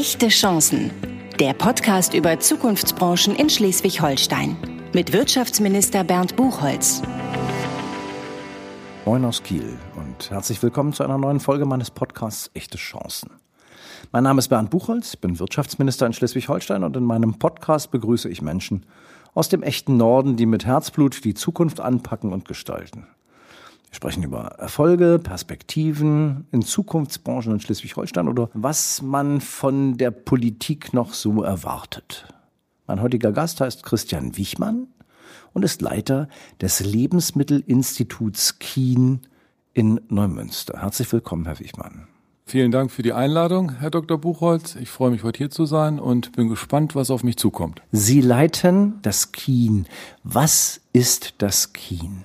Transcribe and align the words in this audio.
Echte 0.00 0.28
Chancen. 0.28 0.90
Der 1.38 1.52
Podcast 1.52 2.14
über 2.14 2.40
Zukunftsbranchen 2.40 3.36
in 3.36 3.50
Schleswig-Holstein. 3.50 4.56
Mit 4.94 5.12
Wirtschaftsminister 5.12 6.04
Bernd 6.04 6.36
Buchholz. 6.36 7.02
Moin 9.04 9.22
aus 9.26 9.42
Kiel 9.42 9.78
und 9.96 10.30
herzlich 10.30 10.62
willkommen 10.62 10.94
zu 10.94 11.02
einer 11.02 11.18
neuen 11.18 11.38
Folge 11.38 11.66
meines 11.66 11.90
Podcasts 11.90 12.50
Echte 12.54 12.78
Chancen. 12.78 13.32
Mein 14.10 14.24
Name 14.24 14.38
ist 14.38 14.48
Bernd 14.48 14.70
Buchholz, 14.70 15.12
ich 15.12 15.20
bin 15.20 15.38
Wirtschaftsminister 15.38 16.06
in 16.06 16.14
Schleswig-Holstein 16.14 16.82
und 16.82 16.96
in 16.96 17.04
meinem 17.04 17.38
Podcast 17.38 17.90
begrüße 17.90 18.30
ich 18.30 18.40
Menschen 18.40 18.86
aus 19.34 19.50
dem 19.50 19.62
echten 19.62 19.98
Norden, 19.98 20.36
die 20.36 20.46
mit 20.46 20.64
Herzblut 20.64 21.26
die 21.26 21.34
Zukunft 21.34 21.78
anpacken 21.78 22.32
und 22.32 22.48
gestalten. 22.48 23.06
Wir 23.90 23.96
sprechen 23.96 24.22
über 24.22 24.42
Erfolge, 24.58 25.18
Perspektiven 25.18 26.46
in 26.52 26.62
Zukunftsbranchen 26.62 27.54
in 27.54 27.60
Schleswig-Holstein 27.60 28.28
oder 28.28 28.48
was 28.54 29.02
man 29.02 29.40
von 29.40 29.98
der 29.98 30.12
Politik 30.12 30.94
noch 30.94 31.12
so 31.12 31.42
erwartet. 31.42 32.28
Mein 32.86 33.02
heutiger 33.02 33.32
Gast 33.32 33.60
heißt 33.60 33.82
Christian 33.82 34.36
Wichmann 34.36 34.86
und 35.52 35.64
ist 35.64 35.82
Leiter 35.82 36.28
des 36.60 36.80
Lebensmittelinstituts 36.80 38.60
Kien 38.60 39.22
in 39.74 40.00
Neumünster. 40.08 40.80
Herzlich 40.80 41.12
willkommen, 41.12 41.44
Herr 41.46 41.58
Wichmann. 41.58 42.06
Vielen 42.46 42.70
Dank 42.70 42.92
für 42.92 43.02
die 43.02 43.12
Einladung, 43.12 43.72
Herr 43.78 43.90
Dr. 43.90 44.18
Buchholz. 44.18 44.76
Ich 44.76 44.90
freue 44.90 45.10
mich, 45.10 45.24
heute 45.24 45.38
hier 45.38 45.50
zu 45.50 45.66
sein 45.66 45.98
und 45.98 46.32
bin 46.32 46.48
gespannt, 46.48 46.94
was 46.94 47.10
auf 47.10 47.24
mich 47.24 47.36
zukommt. 47.36 47.82
Sie 47.90 48.20
leiten 48.20 49.00
das 49.02 49.32
Kien. 49.32 49.86
Was 50.22 50.80
ist 50.92 51.34
das 51.38 51.72
Kien? 51.72 52.24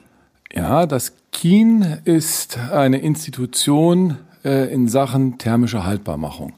Ja, 0.55 0.85
das 0.85 1.11
Kien 1.33 1.97
ist 2.05 2.57
eine 2.57 2.99
Institution 2.99 4.19
äh, 4.45 4.73
in 4.73 4.87
Sachen 4.87 5.37
thermische 5.37 5.83
Haltbarmachung. 5.83 6.53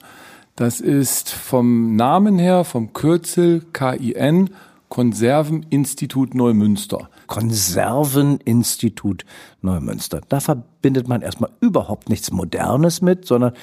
Das 0.55 0.81
ist 0.81 1.31
vom 1.31 1.95
Namen 1.95 2.37
her, 2.37 2.63
vom 2.63 2.93
Kürzel 2.93 3.65
KIN, 3.73 4.51
Konserveninstitut 4.89 6.35
Neumünster. 6.35 7.09
Konserveninstitut 7.25 9.25
Neumünster. 9.61 10.21
Da 10.29 10.41
verbindet 10.41 11.07
man 11.07 11.23
erstmal 11.23 11.49
überhaupt 11.59 12.07
nichts 12.07 12.31
Modernes 12.31 13.01
mit, 13.01 13.25
sondern 13.25 13.53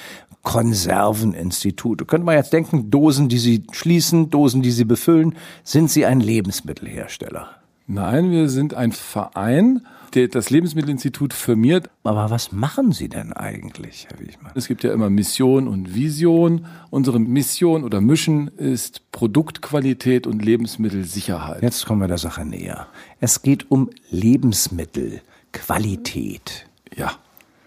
Konserveninstitut. 0.42 2.09
Könnte 2.09 2.27
man 2.27 2.34
jetzt 2.34 2.53
denken, 2.53 2.91
Dosen, 2.91 3.28
die 3.28 3.39
Sie 3.39 3.62
schließen, 3.70 4.31
Dosen, 4.31 4.62
die 4.62 4.72
Sie 4.72 4.84
befüllen, 4.84 5.37
sind 5.62 5.92
Sie 5.92 6.05
ein 6.05 6.19
Lebensmittelhersteller? 6.19 7.64
Nein, 7.87 8.31
wir 8.31 8.49
sind 8.49 8.75
ein 8.75 8.93
Verein 8.93 9.83
das 10.15 10.51
Lebensmittelinstitut 10.51 11.33
firmiert. 11.33 11.89
Aber 12.05 12.31
was 12.31 12.53
machen 12.53 12.93
Sie 12.93 13.09
denn 13.09 13.33
eigentlich, 13.33 14.07
Herr 14.09 14.21
Wichmann? 14.21 14.53
Es 14.55 14.69
gibt 14.69 14.85
ja 14.85 14.93
immer 14.93 15.11
Mission 15.11 15.67
und 15.67 15.93
Vision. 15.95 16.67
Unsere 16.91 17.19
Mission 17.19 17.83
oder 17.85 18.01
Mission 18.01 18.49
ist 18.49 19.11
Produktqualität 19.12 20.27
und 20.27 20.43
Lebensmittelsicherheit. 20.45 21.62
Jetzt 21.62 21.87
kommen 21.87 22.01
wir 22.01 22.09
der 22.09 22.19
Sache 22.19 22.45
näher. 22.45 22.89
Es 23.21 23.41
geht 23.43 23.71
um 23.71 23.91
Lebensmittelqualität. 24.11 26.67
Ja, 26.97 27.12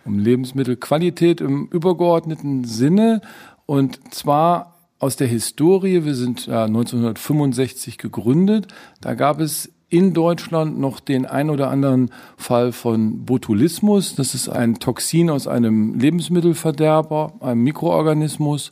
um 0.06 0.20
Lebensmittelqualität 0.20 1.42
im 1.42 1.68
übergeordneten 1.68 2.64
Sinne. 2.64 3.22
Und 3.66 4.14
zwar 4.14 4.76
aus 5.00 5.18
der 5.18 5.28
Historie. 5.28 6.06
Wir 6.06 6.16
sind 6.16 6.48
ja 6.48 6.64
1965 6.64 7.98
gegründet. 7.98 8.68
Da 9.02 9.16
gab 9.16 9.42
es 9.42 9.70
in 9.90 10.14
Deutschland 10.14 10.80
noch 10.80 11.00
den 11.00 11.26
ein 11.26 11.50
oder 11.50 11.70
anderen 11.70 12.12
Fall 12.36 12.72
von 12.72 13.26
Botulismus. 13.26 14.16
Das 14.16 14.34
ist 14.34 14.50
ein 14.50 14.80
Toxin 14.80 15.30
aus 15.30 15.48
einem 15.48 15.98
Lebensmittelverderber, 15.98 17.34
einem 17.40 17.64
Mikroorganismus. 17.64 18.72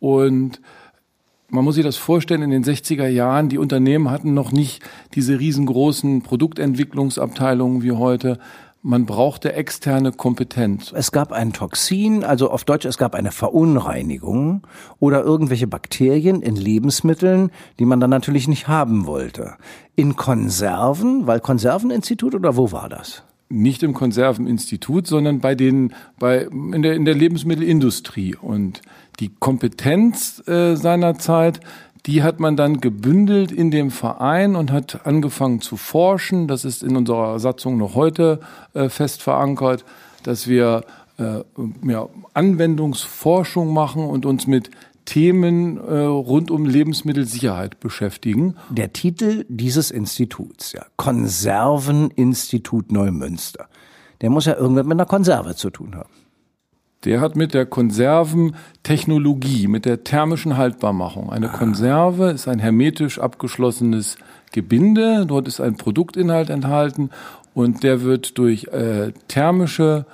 Und 0.00 0.60
man 1.48 1.64
muss 1.64 1.76
sich 1.76 1.84
das 1.84 1.96
vorstellen, 1.96 2.42
in 2.42 2.50
den 2.50 2.64
60er 2.64 3.06
Jahren, 3.06 3.48
die 3.48 3.58
Unternehmen 3.58 4.10
hatten 4.10 4.34
noch 4.34 4.50
nicht 4.50 4.82
diese 5.14 5.38
riesengroßen 5.38 6.22
Produktentwicklungsabteilungen 6.22 7.82
wie 7.82 7.92
heute 7.92 8.38
man 8.86 9.04
brauchte 9.04 9.52
externe 9.52 10.12
Kompetenz. 10.12 10.92
Es 10.94 11.10
gab 11.10 11.32
ein 11.32 11.52
Toxin, 11.52 12.22
also 12.22 12.50
auf 12.50 12.62
Deutsch, 12.62 12.84
es 12.84 12.98
gab 12.98 13.16
eine 13.16 13.32
Verunreinigung 13.32 14.62
oder 15.00 15.24
irgendwelche 15.24 15.66
Bakterien 15.66 16.40
in 16.40 16.54
Lebensmitteln, 16.54 17.50
die 17.80 17.84
man 17.84 17.98
dann 17.98 18.10
natürlich 18.10 18.46
nicht 18.46 18.68
haben 18.68 19.06
wollte. 19.06 19.54
In 19.96 20.14
Konserven, 20.14 21.26
weil 21.26 21.40
Konserveninstitut 21.40 22.36
oder 22.36 22.56
wo 22.56 22.70
war 22.70 22.88
das? 22.88 23.24
Nicht 23.48 23.82
im 23.82 23.92
Konserveninstitut, 23.92 25.08
sondern 25.08 25.40
bei 25.40 25.56
den, 25.56 25.92
bei, 26.20 26.42
in 26.42 26.82
der, 26.82 26.94
in 26.94 27.04
der 27.04 27.14
Lebensmittelindustrie. 27.14 28.36
Und 28.36 28.82
die 29.18 29.30
Kompetenz 29.40 30.46
äh, 30.46 30.76
seiner 30.76 31.18
Zeit 31.18 31.58
die 32.06 32.22
hat 32.22 32.38
man 32.40 32.56
dann 32.56 32.80
gebündelt 32.80 33.50
in 33.50 33.70
dem 33.70 33.90
Verein 33.90 34.54
und 34.56 34.70
hat 34.70 35.06
angefangen 35.06 35.60
zu 35.60 35.76
forschen. 35.76 36.46
Das 36.46 36.64
ist 36.64 36.82
in 36.82 36.96
unserer 36.96 37.38
Satzung 37.40 37.76
noch 37.76 37.94
heute 37.94 38.40
äh, 38.74 38.88
fest 38.88 39.22
verankert, 39.22 39.84
dass 40.22 40.46
wir 40.46 40.84
äh, 41.18 41.40
ja, 41.82 42.08
Anwendungsforschung 42.34 43.72
machen 43.72 44.04
und 44.04 44.24
uns 44.24 44.46
mit 44.46 44.70
Themen 45.04 45.78
äh, 45.78 45.98
rund 46.00 46.50
um 46.50 46.66
Lebensmittelsicherheit 46.66 47.80
beschäftigen. 47.80 48.56
Der 48.70 48.92
Titel 48.92 49.44
dieses 49.48 49.90
Instituts, 49.90 50.72
ja, 50.72 50.84
Konserveninstitut 50.96 52.92
Neumünster, 52.92 53.68
der 54.20 54.30
muss 54.30 54.46
ja 54.46 54.56
irgendwas 54.56 54.84
mit 54.84 54.94
einer 54.94 55.06
Konserve 55.06 55.56
zu 55.56 55.70
tun 55.70 55.94
haben. 55.96 56.10
Der 57.04 57.20
hat 57.20 57.36
mit 57.36 57.54
der 57.54 57.66
Konserventechnologie, 57.66 59.68
mit 59.68 59.84
der 59.84 60.02
thermischen 60.02 60.56
Haltbarmachung. 60.56 61.30
Eine 61.30 61.50
ah. 61.50 61.56
Konserve 61.56 62.30
ist 62.30 62.48
ein 62.48 62.58
hermetisch 62.58 63.18
abgeschlossenes 63.18 64.16
Gebinde. 64.52 65.26
Dort 65.26 65.46
ist 65.46 65.60
ein 65.60 65.76
Produktinhalt 65.76 66.50
enthalten 66.50 67.10
und 67.54 67.82
der 67.82 68.02
wird 68.02 68.38
durch 68.38 68.64
äh, 68.68 69.12
thermische 69.28 70.06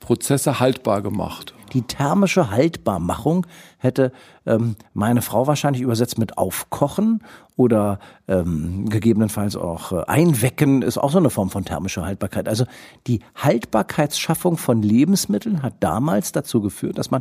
Prozesse 0.00 0.60
haltbar 0.60 1.02
gemacht. 1.02 1.54
Die 1.72 1.82
thermische 1.82 2.50
Haltbarmachung 2.50 3.46
hätte 3.78 4.12
ähm, 4.44 4.74
meine 4.92 5.22
Frau 5.22 5.46
wahrscheinlich 5.46 5.82
übersetzt 5.82 6.18
mit 6.18 6.36
aufkochen 6.36 7.22
oder 7.60 7.98
ähm, 8.26 8.88
gegebenenfalls 8.88 9.54
auch 9.54 9.92
äh, 9.92 10.02
einwecken 10.06 10.80
ist 10.80 10.96
auch 10.96 11.12
so 11.12 11.18
eine 11.18 11.28
Form 11.28 11.50
von 11.50 11.66
thermischer 11.66 12.06
Haltbarkeit. 12.06 12.48
Also 12.48 12.64
die 13.06 13.20
Haltbarkeitsschaffung 13.34 14.56
von 14.56 14.82
Lebensmitteln 14.82 15.62
hat 15.62 15.74
damals 15.80 16.32
dazu 16.32 16.62
geführt, 16.62 16.96
dass 16.96 17.10
man 17.10 17.20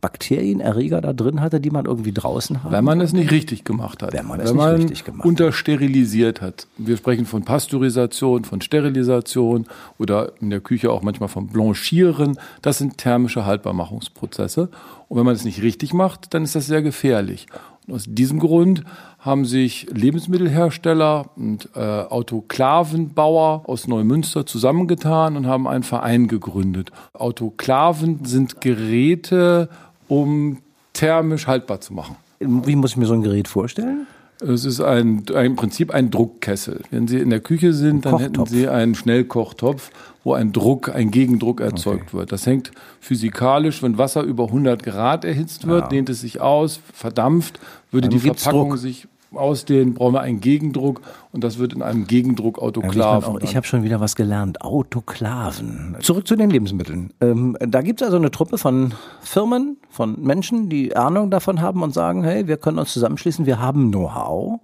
Bakterienerreger 0.00 1.00
da 1.00 1.12
drin 1.12 1.40
hatte, 1.40 1.60
die 1.60 1.70
man 1.70 1.84
irgendwie 1.84 2.10
draußen 2.10 2.64
hat. 2.64 2.72
Wenn 2.72 2.84
man 2.84 3.00
es 3.00 3.12
nicht 3.12 3.30
richtig 3.30 3.62
gemacht 3.62 4.02
hat. 4.02 4.12
Wenn 4.12 4.26
man 4.26 4.40
es 4.40 4.48
Wenn 4.48 4.56
nicht 4.56 4.64
man 4.64 4.74
richtig 4.76 5.04
gemacht 5.04 5.26
untersterilisiert 5.26 6.40
hat. 6.40 6.66
Wir 6.78 6.96
sprechen 6.96 7.26
von 7.26 7.44
Pasteurisation, 7.44 8.44
von 8.44 8.60
Sterilisation 8.60 9.66
oder 9.98 10.32
in 10.40 10.50
der 10.50 10.60
Küche 10.60 10.90
auch 10.90 11.02
manchmal 11.02 11.28
von 11.28 11.46
Blanchieren. 11.46 12.38
Das 12.62 12.78
sind 12.78 12.98
thermische 12.98 13.44
Haltbarmachungsprozesse. 13.44 14.68
Und 15.08 15.18
wenn 15.18 15.26
man 15.26 15.34
es 15.34 15.44
nicht 15.44 15.62
richtig 15.62 15.92
macht, 15.92 16.34
dann 16.34 16.42
ist 16.42 16.56
das 16.56 16.66
sehr 16.66 16.82
gefährlich. 16.82 17.46
Und 17.86 17.94
aus 17.94 18.04
diesem 18.08 18.38
Grund 18.38 18.84
haben 19.20 19.44
sich 19.44 19.86
Lebensmittelhersteller 19.90 21.30
und 21.36 21.68
äh, 21.74 21.80
Autoklavenbauer 21.80 23.62
aus 23.66 23.86
Neumünster 23.86 24.46
zusammengetan 24.46 25.36
und 25.36 25.46
haben 25.46 25.68
einen 25.68 25.82
Verein 25.82 26.26
gegründet. 26.26 26.90
Autoklaven 27.12 28.24
sind 28.24 28.60
Geräte 28.60 29.68
um 30.08 30.58
thermisch 30.92 31.46
haltbar 31.46 31.80
zu 31.80 31.94
machen. 31.94 32.16
Wie 32.40 32.74
muss 32.74 32.92
ich 32.92 32.96
mir 32.96 33.06
so 33.06 33.14
ein 33.14 33.22
Gerät 33.22 33.46
vorstellen? 33.46 34.06
Es 34.40 34.64
ist 34.64 34.80
ein, 34.80 35.24
im 35.34 35.56
Prinzip 35.56 35.92
ein 35.92 36.10
Druckkessel. 36.10 36.82
Wenn 36.90 37.06
Sie 37.06 37.18
in 37.18 37.30
der 37.30 37.40
Küche 37.40 37.74
sind, 37.74 38.06
dann 38.06 38.18
hätten 38.18 38.46
Sie 38.46 38.68
einen 38.68 38.94
Schnellkochtopf, 38.94 39.90
wo 40.24 40.32
ein 40.32 40.52
Druck, 40.52 40.88
ein 40.88 41.10
Gegendruck 41.10 41.60
erzeugt 41.60 42.08
okay. 42.08 42.18
wird. 42.18 42.32
Das 42.32 42.46
hängt 42.46 42.70
physikalisch, 43.00 43.82
wenn 43.82 43.98
Wasser 43.98 44.22
über 44.22 44.46
100 44.46 44.82
Grad 44.82 45.24
erhitzt 45.24 45.66
wird, 45.66 45.82
ja. 45.82 45.88
dehnt 45.88 46.08
es 46.08 46.22
sich 46.22 46.40
aus, 46.40 46.80
verdampft, 46.94 47.60
würde 47.90 48.08
dann 48.08 48.18
die 48.18 48.24
Verpackung 48.24 48.70
Druck. 48.70 48.78
sich 48.78 49.08
ausdehnen, 49.34 49.94
brauchen 49.94 50.14
wir 50.14 50.20
einen 50.20 50.40
Gegendruck 50.40 51.02
und 51.32 51.44
das 51.44 51.58
wird 51.58 51.72
in 51.72 51.82
einem 51.82 52.06
Gegendruck 52.06 52.58
Autoklaven. 52.58 53.34
Ja, 53.34 53.40
ich 53.42 53.56
habe 53.56 53.66
schon 53.66 53.82
wieder 53.82 54.00
was 54.00 54.16
gelernt. 54.16 54.62
Autoklaven. 54.62 55.96
Zurück 56.00 56.26
zu 56.26 56.36
den 56.36 56.50
Lebensmitteln. 56.50 57.12
Ähm, 57.20 57.56
da 57.60 57.82
gibt 57.82 58.00
es 58.00 58.06
also 58.06 58.16
eine 58.16 58.30
Truppe 58.30 58.58
von 58.58 58.94
Firmen, 59.20 59.76
von 59.88 60.20
Menschen, 60.22 60.68
die 60.68 60.96
Ahnung 60.96 61.30
davon 61.30 61.60
haben 61.60 61.82
und 61.82 61.94
sagen, 61.94 62.24
hey, 62.24 62.46
wir 62.46 62.56
können 62.56 62.78
uns 62.78 62.92
zusammenschließen, 62.92 63.46
wir 63.46 63.60
haben 63.60 63.90
Know-how 63.90 64.60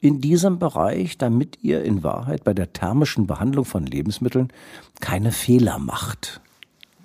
in 0.00 0.20
diesem 0.20 0.58
Bereich, 0.58 1.18
damit 1.18 1.58
ihr 1.62 1.82
in 1.82 2.02
Wahrheit 2.02 2.44
bei 2.44 2.54
der 2.54 2.72
thermischen 2.72 3.26
Behandlung 3.26 3.64
von 3.64 3.86
Lebensmitteln 3.86 4.52
keine 5.00 5.32
Fehler 5.32 5.78
macht. 5.78 6.40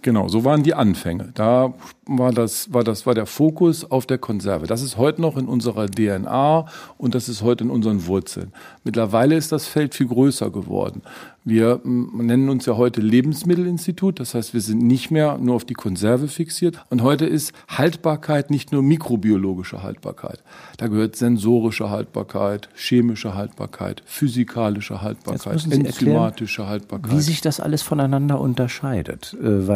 Genau, 0.04 0.28
so 0.28 0.44
waren 0.44 0.64
die 0.64 0.74
Anfänge. 0.74 1.30
Da 1.36 1.74
war 2.06 2.32
das, 2.32 2.74
war 2.74 2.84
das, 2.84 3.06
war 3.06 3.14
der 3.14 3.26
Fokus 3.26 3.90
auf 3.90 4.06
der 4.06 4.18
Konserve. 4.18 4.66
Das 4.66 4.82
ist 4.82 4.98
heute 4.98 5.22
noch 5.22 5.38
in 5.38 5.46
unserer 5.46 5.88
DNA 5.88 6.66
und 6.98 7.16
das 7.16 7.30
ist 7.30 7.44
heute 7.44 7.64
in 7.64 7.70
unseren 7.70 8.08
Wurzeln. 8.08 8.52
Mittlerweile 8.84 9.36
ist 9.36 9.52
das 9.52 9.68
Feld 9.68 9.94
viel 9.94 10.08
größer 10.08 10.50
geworden. 10.50 11.04
Wir 11.44 11.82
nennen 11.84 12.50
uns 12.50 12.68
ja 12.68 12.78
heute 12.78 13.02
Lebensmittelinstitut, 13.02 14.20
das 14.20 14.36
heißt, 14.36 14.54
wir 14.54 14.62
sind 14.62 14.84
nicht 14.84 15.10
mehr 15.10 15.40
nur 15.40 15.56
auf 15.56 15.66
die 15.66 15.74
Konserve 15.74 16.28
fixiert. 16.28 16.84
Und 16.92 17.02
heute 17.02 17.26
ist 17.26 17.52
Haltbarkeit 17.68 18.52
nicht 18.52 18.72
nur 18.72 18.84
mikrobiologische 18.84 19.82
Haltbarkeit. 19.82 20.44
Da 20.78 20.88
gehört 20.88 21.16
sensorische 21.16 21.90
Haltbarkeit, 21.90 22.70
chemische 22.76 23.34
Haltbarkeit, 23.34 24.04
physikalische 24.06 25.02
Haltbarkeit, 25.02 25.66
enzymatische 25.72 26.68
Haltbarkeit. 26.68 27.12
Wie 27.12 27.22
sich 27.22 27.42
das 27.42 27.60
alles 27.60 27.82
voneinander 27.82 28.40
unterscheidet. 28.40 29.36
Äh, 29.42 29.68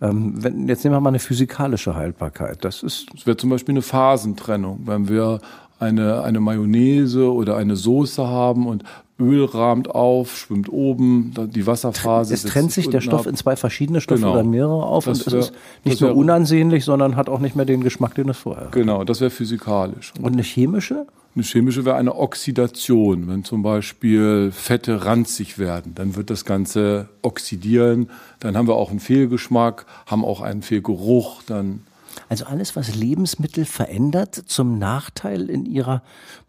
weil, 0.00 0.10
ähm, 0.10 0.32
wenn, 0.36 0.68
jetzt 0.68 0.84
nehmen 0.84 0.96
wir 0.96 1.00
mal 1.00 1.10
eine 1.10 1.18
physikalische 1.18 1.94
Haltbarkeit. 1.94 2.64
Das 2.64 2.82
ist. 2.82 3.06
Das 3.14 3.26
wäre 3.26 3.36
zum 3.36 3.50
Beispiel 3.50 3.72
eine 3.74 3.82
Phasentrennung. 3.82 4.80
Wenn 4.86 5.08
wir 5.08 5.40
eine, 5.78 6.22
eine 6.22 6.40
Mayonnaise 6.40 7.32
oder 7.32 7.56
eine 7.56 7.76
Soße 7.76 8.26
haben 8.26 8.66
und 8.66 8.84
Öl 9.20 9.44
rahmt 9.44 9.90
auf, 9.90 10.36
schwimmt 10.36 10.68
oben, 10.68 11.32
die 11.54 11.66
Wasserphase. 11.66 12.34
Es 12.34 12.42
trennt 12.42 12.72
sich 12.72 12.88
der 12.90 13.00
Stoff 13.00 13.22
ab. 13.22 13.26
in 13.28 13.36
zwei 13.36 13.54
verschiedene 13.54 14.00
Stoffe 14.00 14.22
genau. 14.22 14.32
oder 14.32 14.42
mehrere 14.42 14.84
auf 14.84 15.04
das 15.04 15.22
und 15.22 15.32
wär, 15.32 15.38
es 15.38 15.46
ist 15.46 15.54
nicht 15.84 16.00
nur 16.00 16.16
unansehnlich, 16.16 16.84
sondern 16.84 17.14
hat 17.14 17.28
auch 17.28 17.38
nicht 17.38 17.54
mehr 17.54 17.64
den 17.64 17.82
Geschmack, 17.82 18.16
den 18.16 18.28
es 18.28 18.38
vorher 18.38 18.66
hatte. 18.66 18.78
Genau, 18.78 19.04
das 19.04 19.20
wäre 19.20 19.30
physikalisch. 19.30 20.12
Und, 20.20 20.32
eine 20.32 20.42
chemische? 20.42 21.06
Eine 21.36 21.44
chemische 21.44 21.84
wäre 21.84 21.96
eine 21.96 22.16
Oxidation. 22.16 23.28
Wenn 23.28 23.44
zum 23.44 23.62
Beispiel 23.62 24.50
Fette 24.52 25.04
ranzig 25.04 25.58
werden, 25.58 25.94
dann 25.94 26.16
wird 26.16 26.30
das 26.30 26.44
Ganze 26.44 27.08
oxidieren. 27.22 28.10
Dann 28.40 28.56
haben 28.56 28.66
wir 28.66 28.74
auch 28.74 28.90
einen 28.90 29.00
Fehlgeschmack, 29.00 29.86
haben 30.06 30.24
auch 30.24 30.40
einen 30.40 30.62
Fehlgeruch. 30.62 31.42
Dann 31.46 31.82
also 32.28 32.46
alles, 32.46 32.76
was 32.76 32.94
Lebensmittel 32.94 33.64
verändert 33.64 34.34
zum 34.34 34.78
Nachteil 34.78 35.50
in 35.50 35.66
ihrer 35.66 36.02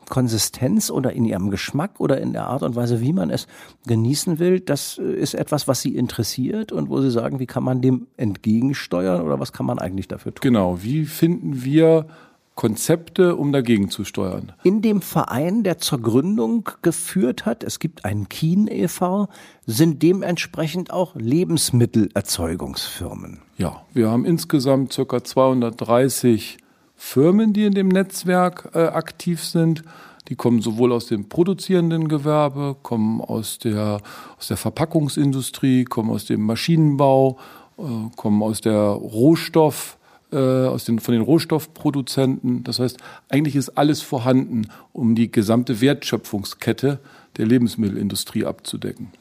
Konsistenz 0.10 0.90
oder 0.92 1.14
in 1.14 1.26
ihrem 1.26 1.50
Geschmack 1.50 2.00
oder 2.00 2.20
in 2.22 2.34
der 2.34 2.48
Art 2.48 2.64
und 2.64 2.76
Weise, 2.76 3.02
wie 3.02 3.14
man 3.14 3.30
es 3.30 3.48
genießen 3.88 4.40
will, 4.40 4.60
das 4.60 4.98
äh, 4.98 5.04
ist 5.04 5.34
etwas, 5.34 5.68
was 5.68 5.82
Sie 5.82 5.96
interessiert 5.96 6.72
und 6.72 6.90
wo 6.90 7.02
Sie 7.02 7.12
sagen, 7.12 7.40
wie 7.40 7.48
kann 7.48 7.64
man 7.64 7.82
dem 7.82 8.08
entgegensteuern 8.18 9.22
oder 9.22 9.40
was 9.40 9.52
kann 9.52 9.66
man 9.66 9.80
eigentlich 9.80 10.08
dafür 10.08 10.34
tun? 10.34 10.42
Genau, 10.42 10.82
wie 10.84 11.06
finden 11.06 11.64
wir 11.64 12.06
Konzepte, 12.56 13.36
um 13.36 13.52
dagegen 13.52 13.90
zu 13.90 14.06
steuern. 14.06 14.54
In 14.64 14.82
dem 14.82 15.02
Verein, 15.02 15.64
der 15.64 15.78
zur 15.78 16.02
Gründung 16.02 16.70
geführt 16.82 17.46
hat, 17.46 17.66
es 17.66 17.80
gibt 17.80 18.06
einen 18.06 18.30
Kien 18.30 18.70
e.V., 18.70 19.28
sind 19.66 20.02
dementsprechend 20.02 20.90
auch 20.92 21.16
Lebensmittelerzeugungsfirmen. 21.16 23.42
Ja, 23.58 23.82
wir 23.94 24.10
haben 24.10 24.24
insgesamt 24.24 24.94
circa 24.94 25.22
230 25.22 26.60
Firmen, 26.96 27.52
die 27.52 27.66
in 27.66 27.74
dem 27.74 27.90
Netzwerk 27.90 28.70
äh, 28.74 28.86
aktiv 28.86 29.44
sind. 29.44 29.84
Die 30.30 30.36
kommen 30.36 30.62
sowohl 30.62 30.94
aus 30.94 31.08
dem 31.08 31.28
produzierenden 31.28 32.08
Gewerbe, 32.08 32.78
kommen 32.82 33.20
aus 33.20 33.60
der, 33.60 34.00
aus 34.40 34.48
der 34.48 34.56
Verpackungsindustrie, 34.56 35.84
kommen 35.84 36.10
aus 36.10 36.24
dem 36.24 36.40
Maschinenbau, 36.42 37.38
äh, 37.78 37.82
kommen 38.16 38.42
aus 38.42 38.62
der 38.62 38.80
Rohstoff- 38.80 39.98
äh, 40.36 40.68
aus 40.68 40.84
den, 40.86 41.00
von 41.00 41.14
den 41.14 41.24
Rohstoffproduzenten. 41.24 42.64
Das 42.64 42.80
heißt, 42.80 42.98
eigentlich 43.30 43.56
ist 43.56 43.70
alles 43.70 44.02
vorhanden, 44.02 44.68
um 44.94 45.16
die 45.16 45.32
gesamte 45.32 45.82
Wertschöpfungskette 45.82 47.00
der 47.38 47.46
Lebensmittelindustrie 47.46 48.46
abzudecken. 48.46 49.12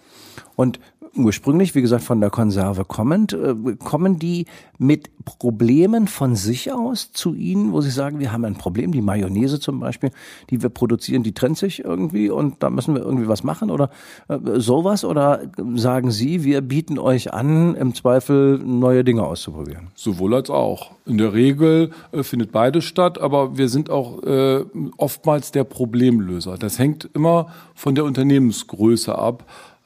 Und 0.56 0.81
ursprünglich, 1.16 1.75
wie 1.75 1.82
gesagt, 1.82 2.02
von 2.02 2.20
der 2.20 2.31
Konserve 2.31 2.84
kommend, 2.84 3.32
äh, 3.32 3.55
kommen 3.82 4.19
die 4.19 4.46
mit 4.78 5.11
Problemen 5.25 6.08
von 6.08 6.37
sich 6.37 6.72
aus 6.72 7.12
zu 7.12 7.34
Ihnen, 7.34 7.72
wo 7.72 7.81
Sie 7.81 7.90
sagen, 7.90 8.19
wir 8.19 8.32
haben 8.32 8.44
ein 8.44 8.56
Problem, 8.56 8.93
die 8.93 9.00
Mayonnaise 9.00 9.61
zum 9.61 9.81
Beispiel, 9.81 10.11
die 10.50 10.62
wir 10.62 10.69
produzieren, 10.69 11.22
die 11.22 11.32
trennt 11.32 11.58
sich 11.58 11.84
irgendwie 11.84 12.31
und 12.31 12.62
da 12.62 12.70
müssen 12.70 12.94
wir 12.94 13.02
irgendwie 13.02 13.28
was 13.28 13.44
machen 13.44 13.70
oder 13.70 13.90
äh, 14.28 14.38
sowas? 14.61 15.05
Oder 15.05 15.40
sagen 15.75 16.11
Sie, 16.11 16.44
wir 16.44 16.61
bieten 16.61 16.99
euch 16.99 17.32
an, 17.32 17.75
im 17.75 17.94
Zweifel 17.94 18.58
neue 18.58 19.05
Dinge 19.05 19.22
auszuprobieren? 19.22 19.88
Sowohl 19.94 20.34
als 20.34 20.50
auch. 20.50 20.93
In 21.06 21.19
der 21.19 21.32
Regel 21.32 21.90
äh, 22.12 22.22
findet 22.22 22.52
beides 22.52 22.84
statt, 22.84 23.20
aber 23.20 23.56
wir 23.56 23.69
sind 23.69 23.90
auch 23.90 24.14
oftmals 24.96 25.52
der 25.52 25.64
Problemlöser. 25.64 26.56
Das 26.58 26.78
hängt 26.78 27.08
immer 27.14 27.49
von 27.75 27.94
der 27.94 28.05
Unternehmensgröße 28.05 29.17
ab 29.17 29.44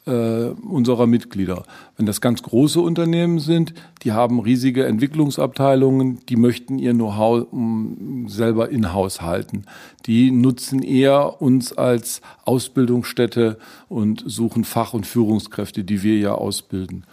äh, 0.09 0.55
unserer 0.67 1.07
Mitglieder. 1.07 1.65
Wenn 1.97 2.07
das 2.07 2.21
ganz 2.21 2.43
große 2.43 2.81
Unternehmen 2.81 3.39
sind, 3.39 3.75
die 4.03 4.13
haben 4.13 4.41
riesige 4.41 4.87
Entwicklungsabteilungen, 4.87 6.21
die 6.29 6.37
möchten 6.37 6.79
ihr 6.79 6.95
Know-how 6.95 7.47
selber 8.27 8.71
in-house 8.71 9.21
halten. 9.21 9.65
Die 10.07 10.31
nutzen 10.31 10.83
eher 10.83 11.43
uns 11.43 11.73
als 11.73 12.23
Ausbildungsstätte 12.45 13.59
und 13.89 14.25
suchen 14.27 14.65
Fach- 14.65 14.95
und 14.95 15.07
Führungskräfte, 15.07 15.85
die 15.85 16.03
wir 16.03 16.19
ja 16.19 16.33
ausbilden. 16.33 17.05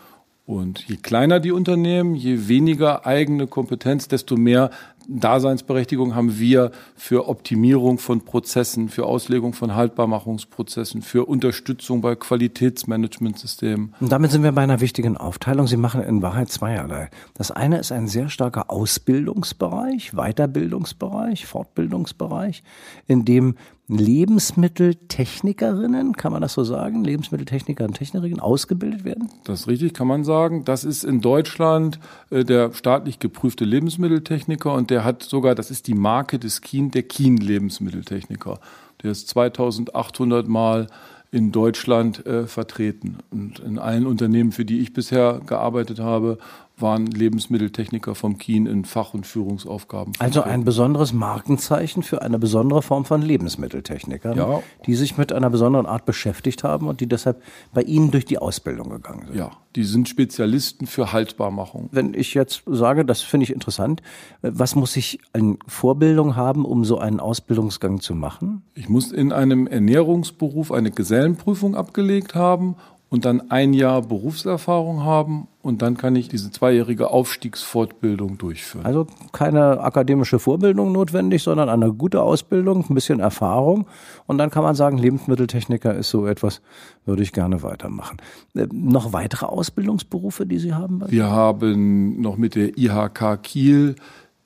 Und 0.45 0.87
je 0.87 0.97
kleiner 0.97 1.39
die 1.39 1.51
Unternehmen, 1.51 2.13
je 2.13 2.47
weniger 2.47 3.07
eigene 3.07 3.47
Kompetenz, 3.47 4.07
desto 4.07 4.37
mehr 4.37 4.69
Daseinsberechtigung 5.07 6.15
haben 6.15 6.39
wir 6.39 6.71
für 6.95 7.27
Optimierung 7.27 7.97
von 7.97 8.21
Prozessen, 8.21 8.89
für 8.89 9.05
Auslegung 9.05 9.53
von 9.53 9.75
Haltbarmachungsprozessen, 9.75 11.01
für 11.01 11.25
Unterstützung 11.25 12.01
bei 12.01 12.15
Qualitätsmanagementsystemen. 12.15 13.95
Und 13.99 14.11
damit 14.11 14.31
sind 14.31 14.43
wir 14.43 14.51
bei 14.51 14.61
einer 14.61 14.81
wichtigen 14.81 15.17
Aufteilung. 15.17 15.67
Sie 15.67 15.77
machen 15.77 16.01
in 16.01 16.21
Wahrheit 16.21 16.49
zweierlei. 16.49 17.09
Das 17.33 17.51
eine 17.51 17.79
ist 17.79 17.91
ein 17.91 18.07
sehr 18.07 18.29
starker 18.29 18.69
Ausbildungsbereich, 18.69 20.11
Weiterbildungsbereich, 20.13 21.45
Fortbildungsbereich, 21.45 22.63
in 23.07 23.25
dem 23.25 23.55
Lebensmitteltechnikerinnen, 23.87 26.13
kann 26.13 26.31
man 26.31 26.41
das 26.41 26.53
so 26.53 26.63
sagen, 26.63 27.03
Lebensmitteltechniker 27.03 27.85
und 27.85 27.93
Technikerinnen 27.93 28.39
ausgebildet 28.39 29.05
werden? 29.05 29.29
Das 29.43 29.61
ist 29.61 29.67
richtig, 29.67 29.93
kann 29.93 30.07
man 30.07 30.23
sagen. 30.23 30.65
Das 30.65 30.83
ist 30.83 31.03
in 31.03 31.21
Deutschland 31.21 31.99
äh, 32.31 32.43
der 32.43 32.73
staatlich 32.73 33.19
geprüfte 33.19 33.63
Lebensmitteltechniker 33.63 34.73
und 34.73 34.89
der 34.89 34.94
hat 35.03 35.23
sogar, 35.23 35.55
das 35.55 35.71
ist 35.71 35.87
die 35.87 35.93
Marke 35.93 36.39
des 36.39 36.61
Kien, 36.61 36.91
der 36.91 37.03
Kien 37.03 37.37
Lebensmitteltechniker. 37.37 38.59
Der 39.03 39.11
ist 39.11 39.27
2800 39.29 40.47
Mal 40.47 40.87
in 41.31 41.51
Deutschland 41.51 42.25
äh, 42.25 42.47
vertreten. 42.47 43.17
Und 43.29 43.59
in 43.59 43.77
allen 43.77 44.07
Unternehmen, 44.07 44.51
für 44.51 44.63
die 44.63 44.79
ich 44.79 44.93
bisher 44.93 45.41
gearbeitet 45.45 45.99
habe, 45.99 46.37
waren 46.77 47.05
Lebensmitteltechniker 47.07 48.15
vom 48.15 48.37
Kien 48.37 48.65
in 48.65 48.85
Fach- 48.85 49.13
und 49.13 49.25
Führungsaufgaben. 49.25 50.13
Also 50.19 50.41
ein 50.41 50.65
besonderes 50.65 51.13
Markenzeichen 51.13 52.03
für 52.03 52.21
eine 52.21 52.37
besondere 52.37 52.81
Form 52.81 53.05
von 53.05 53.21
Lebensmitteltechnikern, 53.21 54.37
ja. 54.37 54.61
die 54.85 54.95
sich 54.95 55.17
mit 55.17 55.31
einer 55.31 55.49
besonderen 55.49 55.85
Art 55.85 56.05
beschäftigt 56.05 56.63
haben 56.63 56.87
und 56.87 56.99
die 56.99 57.07
deshalb 57.07 57.41
bei 57.73 57.81
Ihnen 57.81 58.11
durch 58.11 58.25
die 58.25 58.37
Ausbildung 58.37 58.89
gegangen 58.89 59.27
sind. 59.27 59.37
Ja, 59.37 59.51
die 59.75 59.83
sind 59.83 60.09
Spezialisten 60.09 60.87
für 60.87 61.13
Haltbarmachung. 61.13 61.89
Wenn 61.91 62.13
ich 62.13 62.33
jetzt 62.33 62.63
sage, 62.65 63.05
das 63.05 63.21
finde 63.21 63.45
ich 63.45 63.53
interessant, 63.53 64.01
was 64.41 64.75
muss 64.75 64.95
ich 64.95 65.19
an 65.33 65.57
Vorbildung 65.67 66.35
haben, 66.35 66.65
um 66.65 66.83
so 66.83 66.97
einen 66.97 67.19
Ausbildungsgang 67.19 68.01
zu 68.01 68.15
machen? 68.15 68.63
Ich 68.73 68.89
muss 68.89 69.11
in 69.11 69.31
einem 69.31 69.67
Ernährungsberuf 69.67 70.71
eine 70.71 70.91
Gesellenprüfung 70.91 71.75
abgelegt 71.75 72.35
haben 72.35 72.75
und 73.15 73.23
dann 73.23 73.49
ein 73.49 73.73
Jahr 73.73 74.01
Berufserfahrung 74.01 75.05
haben 75.05 75.47
und 75.61 75.81
dann 75.81 75.95
kann 75.95 76.17
ich 76.17 76.27
diese 76.27 76.51
zweijährige 76.51 77.11
Aufstiegsfortbildung 77.11 78.37
durchführen. 78.37 78.85
Also 78.85 79.07
keine 79.31 79.79
akademische 79.79 80.37
Vorbildung 80.37 80.91
notwendig, 80.91 81.41
sondern 81.41 81.69
eine 81.69 81.93
gute 81.93 82.21
Ausbildung, 82.21 82.83
ein 82.89 82.93
bisschen 82.93 83.21
Erfahrung 83.21 83.85
und 84.27 84.37
dann 84.37 84.49
kann 84.49 84.63
man 84.63 84.75
sagen, 84.75 84.97
Lebensmitteltechniker 84.97 85.93
ist 85.95 86.09
so 86.09 86.27
etwas, 86.27 86.59
würde 87.05 87.23
ich 87.23 87.31
gerne 87.31 87.63
weitermachen. 87.63 88.17
Äh, 88.53 88.67
noch 88.73 89.13
weitere 89.13 89.45
Ausbildungsberufe, 89.45 90.45
die 90.45 90.59
Sie 90.59 90.73
haben? 90.73 91.01
Wir 91.07 91.27
haben 91.27 92.19
noch 92.19 92.35
mit 92.35 92.55
der 92.55 92.77
IHK 92.77 93.41
Kiel 93.43 93.95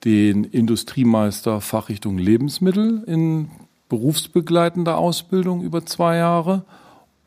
den 0.04 0.44
Industriemeister 0.44 1.60
Fachrichtung 1.60 2.18
Lebensmittel 2.18 3.02
in 3.08 3.50
berufsbegleitender 3.88 4.96
Ausbildung 4.96 5.60
über 5.60 5.84
zwei 5.84 6.18
Jahre. 6.18 6.62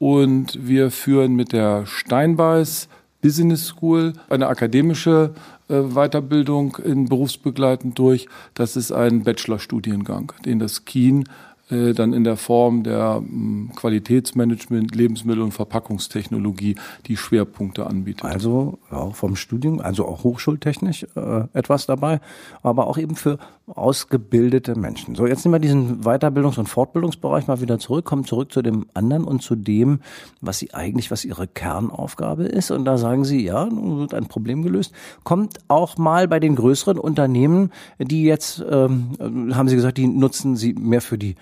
Und 0.04 0.68
wir 0.68 0.92
führen 0.92 1.34
mit 1.34 1.54
der 1.54 1.86
Steinbeiß 1.86 2.90
Business 3.22 3.68
School 3.68 4.12
eine 4.28 4.48
akademische 4.48 5.34
äh, 5.70 5.80
Weiterbildung 5.80 6.76
in 6.84 7.08
berufsbegleitend 7.08 7.98
durch. 7.98 8.28
Das 8.54 8.76
ist 8.76 8.92
ein 8.92 9.24
Bachelorstudiengang, 9.24 10.34
den 10.44 10.60
das 10.60 10.84
Kien 10.84 11.24
äh, 11.70 11.94
dann 11.94 12.12
in 12.12 12.24
der 12.24 12.36
Form 12.36 12.84
der 12.84 13.16
hm, 13.18 13.72
Qualitätsmanagement, 13.76 14.94
Lebensmittel- 14.96 15.44
und 15.44 15.54
Verpackungstechnologie 15.54 16.76
die 17.08 17.16
Schwerpunkte 17.16 17.88
anbietet. 17.88 18.26
Also 18.26 18.80
auch 18.92 19.16
vom 19.16 19.36
Studium, 19.36 19.80
also 19.80 20.06
auch 20.06 20.24
hochschultechnisch 20.24 21.08
äh, 21.16 21.44
etwas 21.54 21.86
dabei, 21.86 22.20
aber 22.64 22.88
auch 22.88 22.98
eben 22.98 23.16
für 23.16 23.38
ausgebildete 23.66 24.78
Menschen. 24.78 25.16
So, 25.16 25.26
jetzt 25.26 25.46
nehmen 25.46 25.56
wir 25.56 25.60
diesen 25.60 26.02
Weiterbildungs- 26.02 26.60
und 26.60 26.68
Fortbildungsbereich 26.68 27.48
mal 27.48 27.62
wieder 27.62 27.80
zurück, 27.80 28.04
kommen 28.04 28.26
zurück 28.26 28.52
zu 28.52 28.62
dem 28.62 28.88
anderen 28.94 29.24
und 29.24 29.42
zu 29.42 29.56
dem, 29.56 30.02
was 30.42 30.60
Sie 30.60 30.74
eigentlich, 30.74 31.12
was 31.12 31.24
Ihre 31.24 31.48
Kernaufgabe 31.48 32.44
ist. 32.44 32.72
Und 32.72 32.84
da 32.84 32.98
sagen 32.98 33.24
Sie, 33.24 33.46
ja, 33.46 33.66
nun 33.66 34.00
wird 34.00 34.14
ein 34.14 34.28
Problem 34.28 34.64
gelöst. 34.64 34.92
Kommt 35.24 35.60
auch 35.70 35.98
mal 35.98 36.28
bei 36.28 36.42
den 36.42 36.56
größeren 36.56 37.00
Unternehmen, 37.00 37.72
die 38.00 38.26
jetzt, 38.26 38.64
ähm, 38.70 39.12
haben 39.54 39.70
Sie 39.70 39.76
gesagt, 39.76 39.98
die 39.98 40.08
nutzen 40.08 40.58
Sie 40.58 40.74
mehr 40.74 41.02
für 41.02 41.18
die 41.18 41.36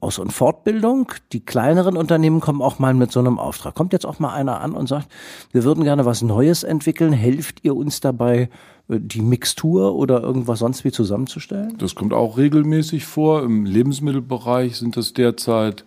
Aus- 0.00 0.18
und 0.18 0.32
Fortbildung. 0.32 1.12
Die 1.32 1.40
kleineren 1.40 1.96
Unternehmen 1.96 2.40
kommen 2.40 2.62
auch 2.62 2.78
mal 2.78 2.94
mit 2.94 3.10
so 3.10 3.18
einem 3.20 3.38
Auftrag. 3.38 3.74
Kommt 3.74 3.92
jetzt 3.92 4.06
auch 4.06 4.20
mal 4.20 4.32
einer 4.32 4.60
an 4.60 4.72
und 4.72 4.88
sagt, 4.88 5.08
wir 5.52 5.64
würden 5.64 5.82
gerne 5.82 6.04
was 6.04 6.22
Neues 6.22 6.62
entwickeln. 6.62 7.12
Helft 7.12 7.64
ihr 7.64 7.74
uns 7.74 8.00
dabei, 8.00 8.50
äh, 8.88 9.00
die 9.00 9.22
Mixtur 9.22 9.96
oder 9.96 10.22
irgendwas 10.22 10.60
sonst 10.60 10.84
wie 10.84 10.92
zusammenzustellen? 10.92 11.76
Das 11.78 11.94
kommt 11.94 12.12
auch 12.12 12.36
regelmäßig 12.36 13.04
vor. 13.04 13.42
Im 13.42 13.64
Lebensmittelbereich 13.64 14.76
sind 14.76 14.96
das 14.96 15.12
derzeit 15.12 15.84